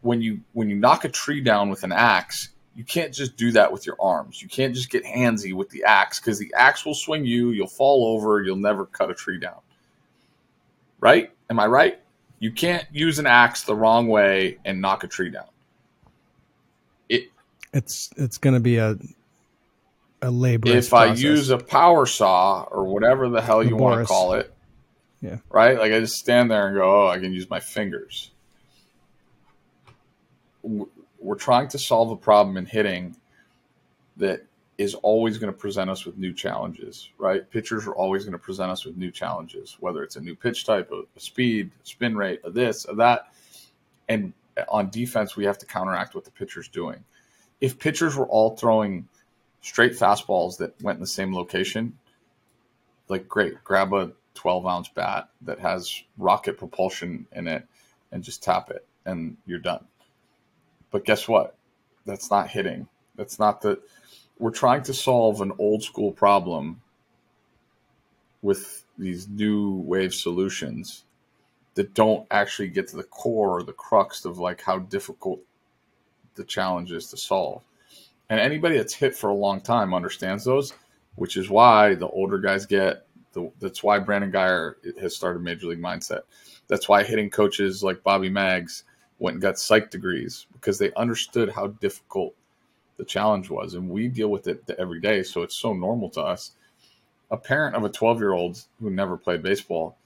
[0.02, 3.52] when you when you knock a tree down with an axe you can't just do
[3.52, 4.42] that with your arms.
[4.42, 7.68] You can't just get handsy with the axe because the axe will swing you you'll
[7.68, 9.60] fall over you'll never cut a tree down.
[11.00, 11.32] Right?
[11.52, 12.00] Am i right?
[12.40, 15.46] You can't use an axe the wrong way and knock a tree down
[17.74, 18.98] it's it's going to be a
[20.22, 20.70] a labor.
[20.70, 21.20] If process.
[21.20, 24.54] I use a power saw or whatever the hell you want to call it,
[25.22, 25.78] yeah, right.
[25.78, 28.32] Like I just stand there and go, oh, I can use my fingers.
[30.62, 33.16] We're trying to solve a problem in hitting
[34.18, 34.46] that
[34.78, 37.50] is always going to present us with new challenges, right?
[37.52, 40.66] Pitchers are always going to present us with new challenges, whether it's a new pitch
[40.66, 43.34] type, a, a speed, a spin rate, a this, a that.
[44.10, 44.34] And
[44.68, 47.04] on defense, we have to counteract what the pitcher's doing
[47.62, 49.08] if pitchers were all throwing
[49.62, 51.98] straight fastballs that went in the same location,
[53.08, 57.66] like great, grab a 12 ounce bat that has rocket propulsion in it
[58.12, 59.86] and just tap it and you're done.
[60.92, 61.56] But guess what?
[62.06, 62.88] That's not hitting.
[63.16, 63.80] That's not the.
[64.40, 66.82] We're trying to solve an old school problem
[68.42, 71.04] with these new wave solutions
[71.76, 75.40] that don't actually get to the core or the crux of like how difficult
[76.36, 77.64] the challenges to solve.
[78.30, 80.74] And anybody that's hit for a long time understands those,
[81.16, 83.06] which is why the older guys get.
[83.34, 86.22] The, that's why Brandon Guyer has started Major League Mindset.
[86.68, 88.84] That's why hitting coaches like Bobby Maggs
[89.20, 92.36] went and got psych degrees because they understood how difficult
[92.98, 95.24] the challenge was, and we deal with it every day.
[95.24, 96.52] So it's so normal to us.
[97.32, 99.98] A parent of a 12 year old who never played baseball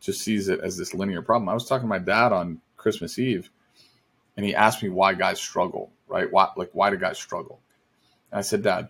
[0.00, 1.48] just sees it as this linear problem.
[1.48, 3.50] I was talking to my dad on Christmas Eve,
[4.38, 6.30] and he asked me why guys struggle, right?
[6.32, 7.58] Why, like, why do guys struggle?
[8.30, 8.88] And I said, Dad,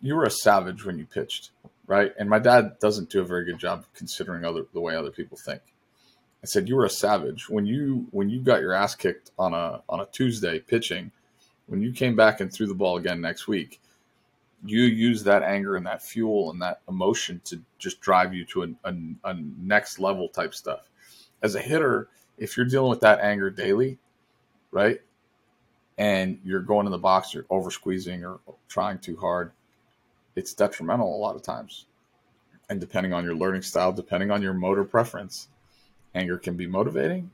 [0.00, 1.50] you were a savage when you pitched,
[1.88, 2.12] right?
[2.16, 5.36] And my dad doesn't do a very good job considering other the way other people
[5.36, 5.62] think.
[6.44, 9.52] I said, you were a savage when you when you got your ass kicked on
[9.52, 11.10] a on a Tuesday pitching.
[11.66, 13.80] When you came back and threw the ball again next week,
[14.64, 18.62] you use that anger and that fuel and that emotion to just drive you to
[18.62, 20.88] a, a, a next level type stuff.
[21.42, 22.06] As a hitter,
[22.38, 23.98] if you're dealing with that anger daily,
[24.70, 25.00] right?
[25.96, 29.52] And you're going in the box, you're over squeezing or trying too hard.
[30.36, 31.86] It's detrimental a lot of times.
[32.70, 35.48] And depending on your learning style, depending on your motor preference,
[36.14, 37.30] anger can be motivating,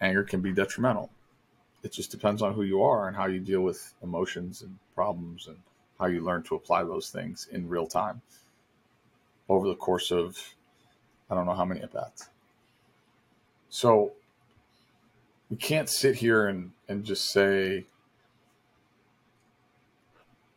[0.00, 1.10] anger can be detrimental.
[1.82, 5.46] It just depends on who you are and how you deal with emotions and problems
[5.46, 5.56] and
[5.98, 8.22] how you learn to apply those things in real time
[9.48, 10.54] over the course of
[11.30, 12.28] I don't know how many at bats.
[13.68, 14.12] So
[15.50, 17.84] we can't sit here and, and just say,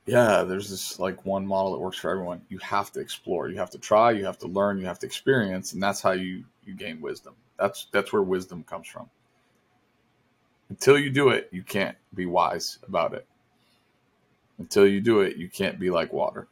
[0.05, 2.41] yeah, there's this like one model that works for everyone.
[2.49, 5.05] You have to explore, you have to try, you have to learn, you have to
[5.05, 7.33] experience, and that's how you you gain wisdom.
[7.57, 9.09] That's that's where wisdom comes from.
[10.69, 13.25] Until you do it, you can't be wise about it.
[14.59, 16.47] Until you do it, you can't be like water.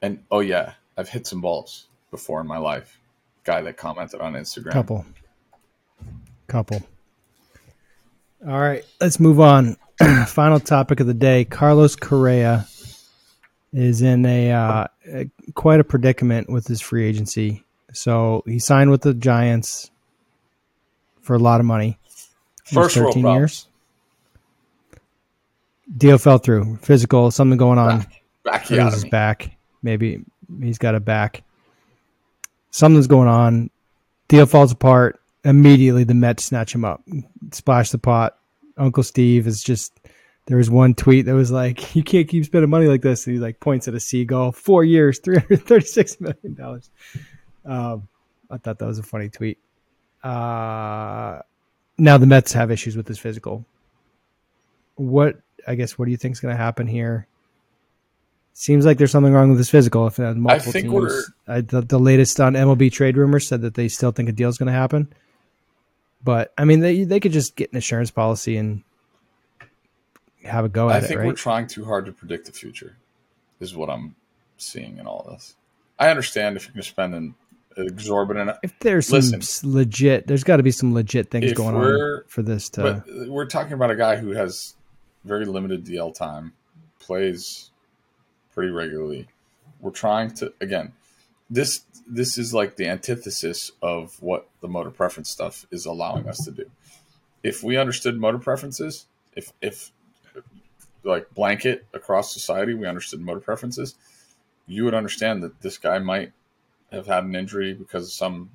[0.00, 2.98] And oh yeah, I've hit some balls before in my life.
[3.44, 4.72] Guy that commented on Instagram.
[4.72, 5.04] Couple
[6.48, 6.82] couple.
[8.46, 9.76] All right, let's move on.
[10.26, 12.66] Final topic of the day: Carlos Correa
[13.72, 17.64] is in a, uh, a, quite a predicament with his free agency.
[17.92, 19.90] So he signed with the Giants
[21.20, 21.98] for a lot of money.
[22.64, 23.68] First world years.
[25.96, 26.76] Deal fell through.
[26.82, 28.00] Physical, something going on.
[28.44, 29.56] Back, back his back.
[29.82, 30.22] Maybe
[30.60, 31.42] he's got a back.
[32.70, 33.70] Something's going on.
[34.28, 35.18] Deal falls apart.
[35.44, 37.02] Immediately, the Mets snatch him up,
[37.52, 38.38] splash the pot.
[38.76, 39.92] Uncle Steve is just.
[40.46, 43.34] There was one tweet that was like, "You can't keep spending money like this." And
[43.36, 44.52] he like points at a seagull.
[44.52, 46.90] Four years, three hundred thirty-six million dollars.
[47.64, 48.08] Um,
[48.50, 49.58] I thought that was a funny tweet.
[50.22, 51.40] Uh,
[51.98, 53.64] now the Mets have issues with his physical.
[54.94, 57.26] What I guess what do you think is going to happen here?
[58.54, 60.06] Seems like there's something wrong with his physical.
[60.06, 63.62] If it multiple I think teams, I, the, the latest on MLB trade rumors said
[63.62, 65.12] that they still think a deal is going to happen.
[66.22, 68.82] But I mean, they they could just get an insurance policy and
[70.44, 71.04] have a go at I it.
[71.04, 71.26] I think right?
[71.26, 72.96] we're trying too hard to predict the future,
[73.60, 74.16] is what I'm
[74.56, 75.56] seeing in all this.
[75.98, 77.34] I understand if you're going to spend an
[77.76, 78.50] exorbitant.
[78.62, 79.40] If there's some Listen.
[79.40, 82.82] s- legit, there's got to be some legit things going on for this to.
[82.82, 84.76] But uh, we're talking about a guy who has
[85.24, 86.52] very limited DL time,
[87.00, 87.70] plays
[88.52, 89.28] pretty regularly.
[89.80, 90.92] We're trying to again,
[91.50, 96.38] this this is like the antithesis of what the motor preference stuff is allowing us
[96.44, 96.70] to do.
[97.42, 99.92] If we understood motor preferences, if if
[101.04, 103.94] like blanket across society, we understood motor preferences,
[104.66, 106.32] you would understand that this guy might
[106.92, 108.50] have had an injury because of some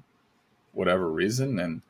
[0.71, 1.81] whatever reason and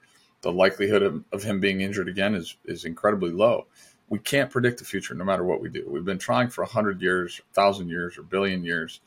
[0.42, 3.66] the likelihood of, of him being injured again is is incredibly low.
[4.10, 5.86] We can't predict the future no matter what we do.
[5.90, 9.00] We've been trying for 100 years, 1,000 years, or billion years.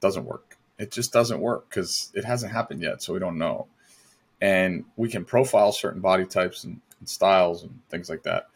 [0.00, 0.45] doesn't work.
[0.78, 3.66] It just doesn't work because it hasn't happened yet, so we don't know.
[4.40, 8.48] And we can profile certain body types and, and styles and things like that.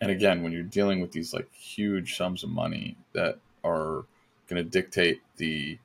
[0.00, 4.04] And again, when you're dealing with these like huge sums of money that are
[4.48, 5.78] going to dictate the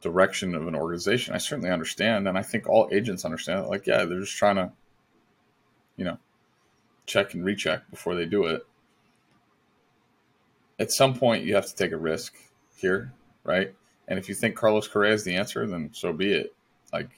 [0.00, 3.68] direction of an organization, I certainly understand, and I think all agents understand it.
[3.68, 4.72] Like, yeah, they're just trying to,
[5.96, 6.18] you know,
[7.06, 8.66] check and recheck before they do it.
[10.78, 12.34] At some point, you have to take a risk
[12.76, 13.12] here,
[13.44, 13.74] right?
[14.12, 16.54] And if you think Carlos Correa is the answer, then so be it.
[16.92, 17.08] Like,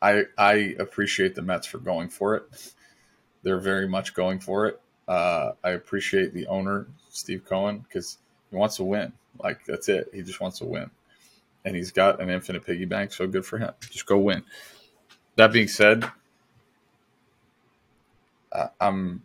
[0.00, 2.72] I I appreciate the Mets for going for it.
[3.42, 4.80] They're very much going for it.
[5.06, 8.16] Uh, I appreciate the owner, Steve Cohen, because
[8.50, 9.12] he wants to win.
[9.38, 10.08] Like that's it.
[10.14, 10.90] He just wants to win,
[11.66, 13.12] and he's got an infinite piggy bank.
[13.12, 13.74] So good for him.
[13.90, 14.42] Just go win.
[15.36, 16.10] That being said,
[18.50, 19.22] I, I'm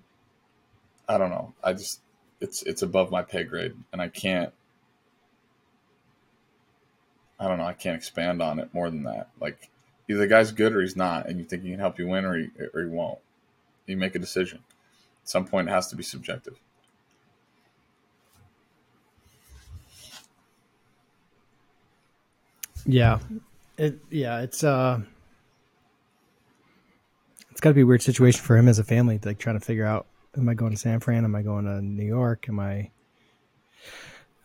[1.08, 1.54] I don't know.
[1.64, 2.02] I just
[2.42, 4.52] it's it's above my pay grade, and I can't.
[7.40, 7.66] I don't know.
[7.66, 9.30] I can't expand on it more than that.
[9.40, 9.70] Like
[10.10, 12.26] either the guy's good or he's not, and you think he can help you win,
[12.26, 13.20] or he or he won't.
[13.86, 14.60] You make a decision.
[15.24, 16.60] At some point, it has to be subjective.
[22.86, 23.20] Yeah.
[23.78, 25.00] It yeah, it's uh
[27.52, 29.86] it's gotta be a weird situation for him as a family, like trying to figure
[29.86, 31.24] out am I going to San Fran?
[31.24, 32.48] Am I going to New York?
[32.50, 32.92] Am I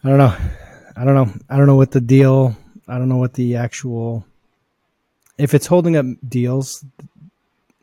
[0.04, 0.36] I don't know.
[0.96, 1.32] I don't know.
[1.48, 2.56] I don't know what the deal
[2.88, 4.26] I don't know what the actual
[5.38, 6.84] if it's holding up deals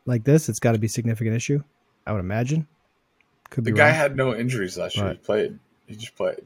[0.06, 1.62] like this, it's gotta be a significant issue,
[2.06, 2.66] I would imagine.
[3.50, 3.94] Could The be guy wrong.
[3.94, 5.06] had no injuries last year.
[5.06, 5.16] Right.
[5.16, 5.58] He played.
[5.86, 6.40] He just played.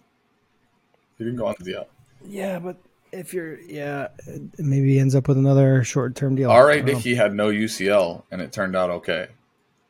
[1.19, 1.87] He didn't go on the DL.
[2.27, 2.77] Yeah, but
[3.13, 4.09] if you're yeah,
[4.59, 6.51] maybe he ends up with another short term deal.
[6.51, 6.95] All I right, don't know.
[6.99, 9.29] Dickey had no UCL, and it turned out okay.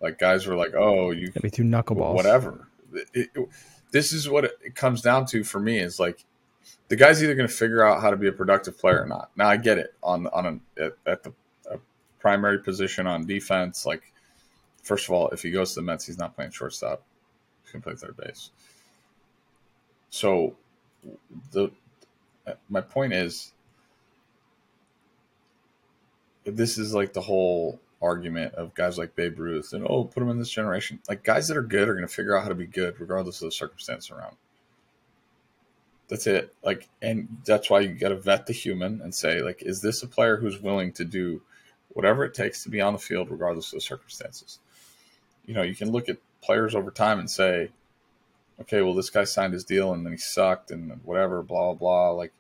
[0.01, 2.15] Like guys were like, "Oh, you Maybe through knuckleballs.
[2.15, 3.49] whatever." It- it-
[3.93, 6.25] this is what it comes down to for me is like
[6.89, 9.31] the guy's either going to figure out how to be a productive player or not.
[9.37, 11.33] Now I get it on on an, at, at the
[11.71, 11.79] a
[12.19, 13.85] primary position on defense.
[13.85, 14.13] Like
[14.83, 17.03] first of all, if he goes to the Mets, he's not playing shortstop.
[17.65, 18.51] He can play third base.
[20.11, 20.57] So
[21.53, 21.71] the
[22.69, 23.53] my point is
[26.45, 30.31] this is like the whole argument of guys like Babe Ruth and oh, put them
[30.31, 31.01] in this generation.
[31.09, 33.43] Like guys that are good are going to figure out how to be good regardless
[33.43, 34.37] of the circumstance around.
[36.09, 36.55] That's it.
[36.63, 40.03] Like, and that's why you got to vet the human and say, like, is this
[40.03, 41.43] a player who's willing to do
[41.89, 44.61] whatever it takes to be on the field regardless of the circumstances?
[45.47, 47.71] You know, you can look at players over time and say,
[48.61, 51.75] okay, well, this guy signed his deal and then he sucked and whatever, blah, blah,
[51.75, 52.11] blah.
[52.11, 52.33] Like,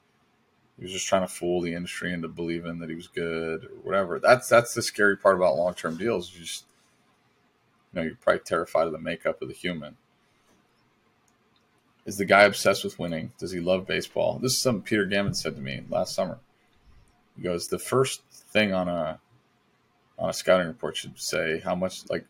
[0.76, 3.80] he was just trying to fool the industry into believing that he was good or
[3.82, 4.18] whatever.
[4.18, 6.32] That's that's the scary part about long term deals.
[6.34, 6.64] You just
[7.92, 9.96] you know, you're probably terrified of the makeup of the human.
[12.06, 13.32] Is the guy obsessed with winning?
[13.36, 14.38] Does he love baseball?
[14.40, 16.38] This is something Peter Gammons said to me last summer.
[17.36, 19.18] He goes, the first thing on a
[20.18, 22.24] on a scouting report should say how much like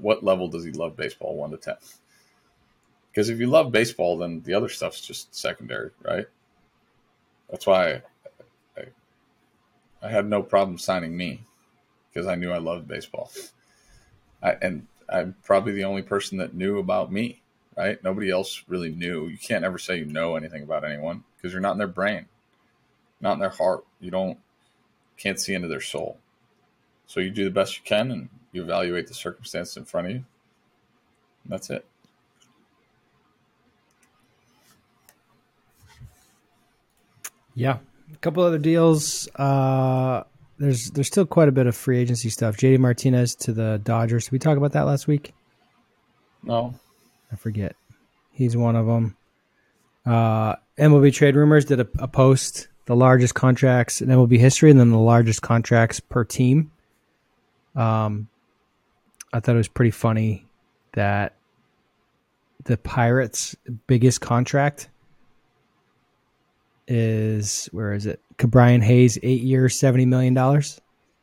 [0.00, 1.76] what level does he love baseball one to ten?
[3.12, 6.26] Because if you love baseball, then the other stuff's just secondary, right?
[7.50, 8.00] That's why I,
[8.76, 8.84] I,
[10.02, 11.42] I had no problem signing me
[12.08, 13.30] because I knew I loved baseball.
[14.42, 17.39] I, and I'm probably the only person that knew about me,
[17.80, 18.04] right?
[18.04, 19.28] Nobody else really knew.
[19.28, 22.26] You can't ever say you know anything about anyone because you're not in their brain,
[23.20, 23.84] not in their heart.
[24.00, 24.38] You don't
[25.16, 26.18] can't see into their soul.
[27.06, 30.12] So you do the best you can and you evaluate the circumstances in front of
[30.12, 30.24] you.
[31.46, 31.86] that's it.
[37.54, 37.78] Yeah,
[38.12, 39.26] a couple other deals.
[39.36, 40.24] Uh,
[40.58, 42.56] there's there's still quite a bit of free agency stuff.
[42.56, 44.24] JD Martinez to the Dodgers.
[44.26, 45.32] Did we talk about that last week?
[46.42, 46.74] No,
[47.32, 47.76] I forget.
[48.32, 49.16] He's one of them.
[50.06, 54.80] Uh, MLB Trade Rumors did a, a post the largest contracts in MLB history, and
[54.80, 56.72] then the largest contracts per team.
[57.76, 58.28] Um,
[59.32, 60.46] I thought it was pretty funny
[60.94, 61.36] that
[62.64, 63.54] the Pirates'
[63.86, 64.88] biggest contract
[66.88, 68.20] is where is it?
[68.38, 70.80] Ke'Bryan Hayes, eight years, seventy million dollars.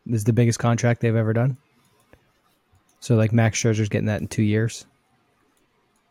[0.10, 1.58] Is the biggest contract they've ever done.
[3.02, 4.86] So like Max Scherzer's getting that in two years,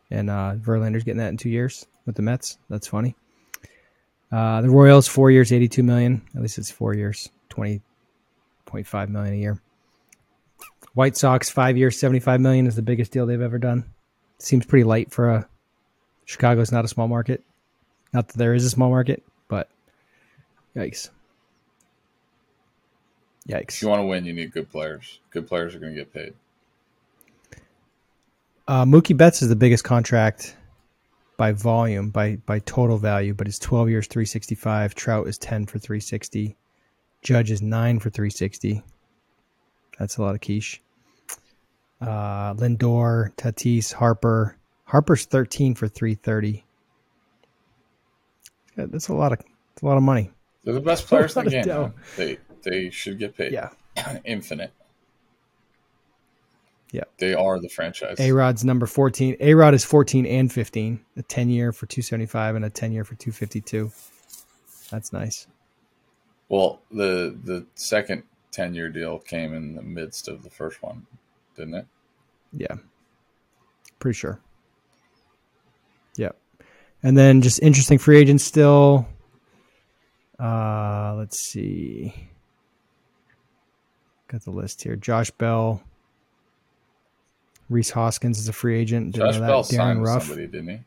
[0.09, 2.57] and uh, Verlander's getting that in two years with the Mets.
[2.69, 3.15] That's funny.
[4.31, 6.21] Uh, the Royals, four years, eighty-two million.
[6.35, 7.81] At least it's four years, twenty
[8.65, 9.61] point five million a year.
[10.93, 13.85] White Sox, five years, seventy-five million is the biggest deal they've ever done.
[14.39, 15.49] Seems pretty light for a
[16.25, 17.43] Chicago's not a small market.
[18.13, 19.69] Not that there is a small market, but
[20.75, 21.09] yikes.
[23.47, 23.69] Yikes.
[23.69, 25.19] If you want to win, you need good players.
[25.31, 26.33] Good players are going to get paid.
[28.67, 30.55] Uh, Mookie Betts is the biggest contract
[31.37, 34.93] by volume, by by total value, but it's 12 years, 365.
[34.93, 36.57] Trout is 10 for 360.
[37.21, 38.83] Judge is 9 for 360.
[39.97, 40.81] That's a lot of quiche.
[42.01, 44.57] Uh, Lindor, Tatis, Harper.
[44.83, 46.63] Harper's 13 for 330.
[48.75, 49.39] That's a lot of
[49.81, 50.31] a lot of money.
[50.63, 51.93] They're the best players in the game.
[52.17, 53.53] They they should get paid.
[53.53, 53.69] Yeah,
[54.25, 54.73] infinite.
[56.91, 58.17] Yeah, they are the franchise.
[58.19, 59.35] A Rod's number fourteen.
[59.39, 61.01] A Rod is fourteen and fifteen.
[61.17, 63.91] A ten year for two seventy five and a ten year for two fifty two.
[64.89, 65.47] That's nice.
[66.47, 71.05] Well, the the second ten year deal came in the midst of the first one,
[71.57, 71.87] didn't it?
[72.53, 72.75] Yeah,
[73.99, 74.39] pretty sure.
[76.15, 76.37] Yep.
[77.03, 79.07] And then just interesting free agents still.
[80.39, 82.13] Uh, let's see.
[84.29, 84.95] Got the list here.
[84.95, 85.83] Josh Bell.
[87.69, 89.13] Rhys Hoskins is a free agent.
[89.13, 90.23] Didn't Josh Bell signed Ruff.
[90.23, 90.79] somebody, didn't he?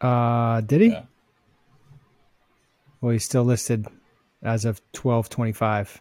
[0.00, 0.88] Uh, did he?
[0.88, 1.02] Yeah.
[3.00, 3.86] Well, he's still listed
[4.42, 6.00] as of twelve twenty five.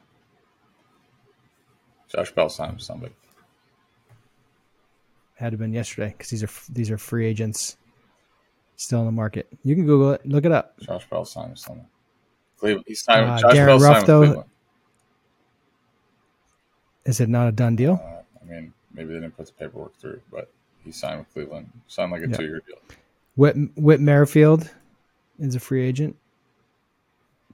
[2.09, 3.13] Josh Bell signed somebody
[5.35, 7.77] had to been yesterday because these are these are free agents
[8.77, 9.47] still in the market.
[9.63, 10.79] You can Google it, look it up.
[10.79, 11.85] Josh Bell signed something.
[12.57, 12.85] Cleveland.
[12.87, 13.29] He signed.
[13.29, 14.45] Uh, Josh Darren Bell Ruff, though.
[17.05, 18.01] Is it not a done deal?
[18.03, 20.51] Uh, I mean, maybe they didn't put the paperwork through, but
[20.83, 21.69] he signed with Cleveland.
[21.87, 22.37] Signed like a yeah.
[22.37, 22.77] two-year deal.
[23.35, 24.69] Whit, Whit Merrifield
[25.39, 26.15] is a free agent.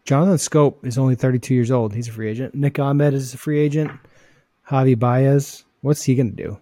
[0.06, 1.94] Jonathan Schoop is only 32 years old.
[1.94, 2.56] He's a free agent.
[2.56, 3.92] Nick Ahmed is a free agent.
[4.70, 5.64] Javi Baez.
[5.82, 6.60] What's he going to do?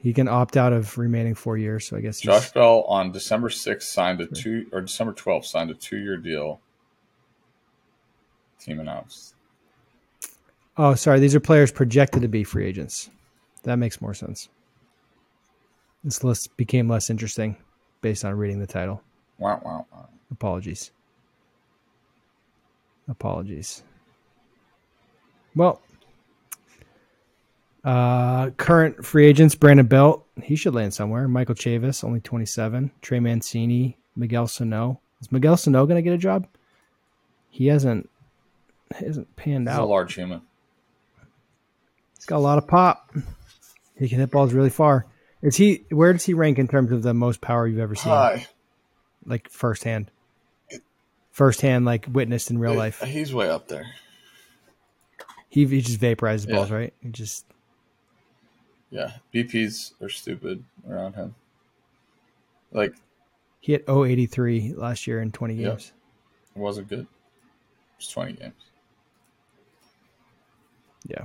[0.00, 1.88] He can opt out of remaining four years.
[1.88, 5.70] So I guess Josh Bell on December 6th signed a two or December 12th signed
[5.70, 6.60] a two year deal.
[8.60, 9.34] Team announced.
[10.78, 11.18] Oh, sorry.
[11.18, 13.10] These are players projected to be free agents.
[13.64, 14.48] That makes more sense.
[16.04, 17.56] This list became less interesting
[18.00, 19.02] based on reading the title.
[19.38, 20.08] Wow, wow, wow.
[20.30, 20.92] Apologies.
[23.08, 23.82] Apologies.
[25.56, 25.82] Well,
[27.84, 31.26] uh, current free agents: Brandon Belt, he should land somewhere.
[31.26, 32.92] Michael Chavis, only twenty seven.
[33.02, 35.00] Trey Mancini, Miguel Sano.
[35.20, 36.46] Is Miguel Sano going to get a job?
[37.50, 38.08] He hasn't
[38.94, 39.82] hasn't panned He's out.
[39.84, 40.42] a large human.
[42.18, 43.14] He's got a lot of pop.
[43.96, 45.06] He can hit balls really far.
[45.40, 45.84] Is he?
[45.90, 48.12] Where does he rank in terms of the most power you've ever seen?
[48.12, 48.46] High.
[49.24, 50.10] Like firsthand.
[51.30, 53.00] Firsthand, like witnessed in real life.
[53.02, 53.86] He's way up there.
[55.48, 56.56] He, he just vaporizes yeah.
[56.56, 56.92] balls, right?
[57.00, 57.44] He just
[58.90, 61.34] yeah, BPs are stupid around him.
[62.72, 62.94] Like
[63.60, 65.92] he hit 083 last year in 20 games.
[66.54, 67.00] It wasn't good.
[67.00, 67.06] It
[67.98, 68.54] was 20 games.
[71.06, 71.24] Yeah.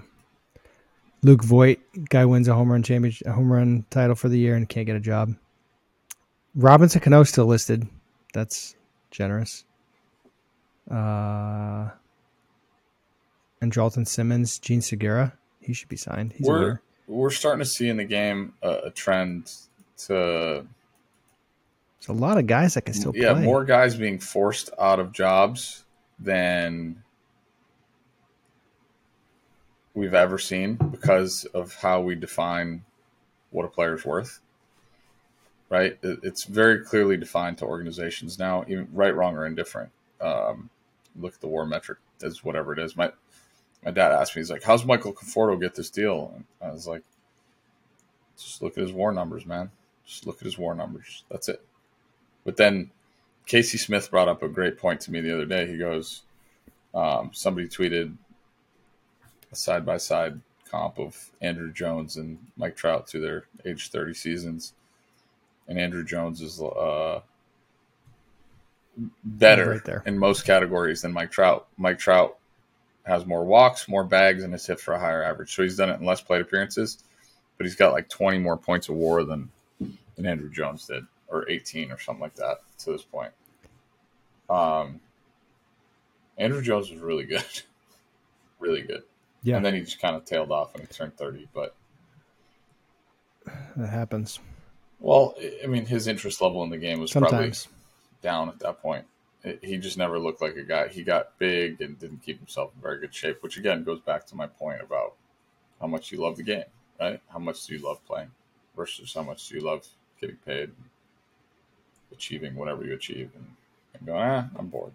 [1.23, 4.55] Luke Voit, guy wins a home run championship, a home run title for the year
[4.55, 5.33] and can't get a job.
[6.53, 7.87] Robinson Cano still listed.
[8.33, 8.75] That's
[9.09, 9.63] generous.
[10.91, 11.89] Uh,
[13.61, 16.33] and Andrelton Simmons, Jean Segura, he should be signed.
[16.33, 19.51] He's We're, we're starting to see in the game a, a trend
[20.05, 20.65] to
[21.99, 23.21] There's a lot of guys that can still play.
[23.21, 23.43] yeah, play.
[23.43, 25.85] more guys being forced out of jobs
[26.19, 27.01] than
[29.93, 32.83] we've ever seen because of how we define
[33.51, 34.39] what a player's worth.
[35.69, 35.97] Right?
[36.03, 39.91] It's very clearly defined to organizations now, even right, wrong, or indifferent.
[40.21, 40.69] Um,
[41.19, 42.95] look at the war metric as whatever it is.
[42.95, 43.11] My
[43.83, 46.87] my dad asked me, he's like, "How's Michael Conforto get this deal?" And I was
[46.87, 47.01] like,
[48.37, 49.71] "Just look at his war numbers, man.
[50.05, 51.23] Just look at his war numbers.
[51.29, 51.61] That's it."
[52.45, 52.91] But then
[53.45, 55.67] Casey Smith brought up a great point to me the other day.
[55.67, 56.23] He goes,
[56.93, 58.15] um, somebody tweeted
[59.53, 60.39] a side by side
[60.69, 64.73] comp of Andruw Jones and Mike Trout through their age 30 seasons.
[65.67, 67.21] And Andruw Jones is uh,
[69.23, 70.03] better Right there.
[70.05, 71.67] in most categories than Mike Trout.
[71.77, 72.37] Mike Trout
[73.05, 75.53] has more walks, more bags, and is hit for a higher average.
[75.55, 76.97] So he's done it in less plate appearances,
[77.57, 79.49] but he's got like 20 more points of war than,
[79.79, 83.31] than Andruw Jones did, or 18 or something like that to this point.
[84.49, 84.99] Um,
[86.39, 87.45] Andruw Jones was really good,
[88.59, 89.03] really good.
[89.43, 91.47] Yeah, And then he just kind of tailed off when he turned 30.
[91.53, 91.75] But,
[93.75, 94.39] that happens
[94.99, 97.47] well, I mean, his interest level in the game was probably
[98.21, 99.05] down at that point.
[99.43, 100.87] It- He just never looked like a guy.
[100.87, 104.25] He got big and didn't keep himself in very good shape, which again goes back
[104.27, 105.15] to my point about
[105.81, 106.63] how much you love the game,
[107.01, 107.19] right?
[107.27, 108.31] How much do you love playing
[108.77, 109.85] versus how much do you love
[110.21, 110.71] getting paid,
[112.13, 113.45] achieving whatever you achieve, and,
[113.95, 114.93] and going, ah, I'm bored.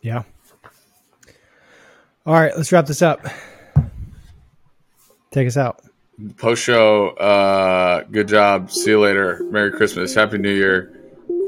[0.00, 0.22] Yeah.
[2.26, 3.26] All right, let's wrap this up.
[5.30, 5.82] Take us out.
[6.36, 8.70] Post show, uh, good job.
[8.70, 9.40] See you later.
[9.50, 10.14] Merry Christmas.
[10.14, 10.94] Happy New Year.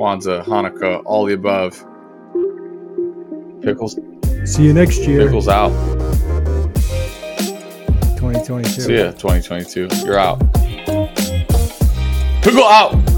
[0.01, 1.85] Kwanzaa, Hanukkah, all the above.
[3.63, 3.99] Pickles,
[4.45, 5.71] See you next year, pickles out.
[8.17, 8.69] 2022.
[8.81, 9.89] See ya, 2022.
[10.05, 10.39] You're out.
[12.43, 13.10] Pickle out.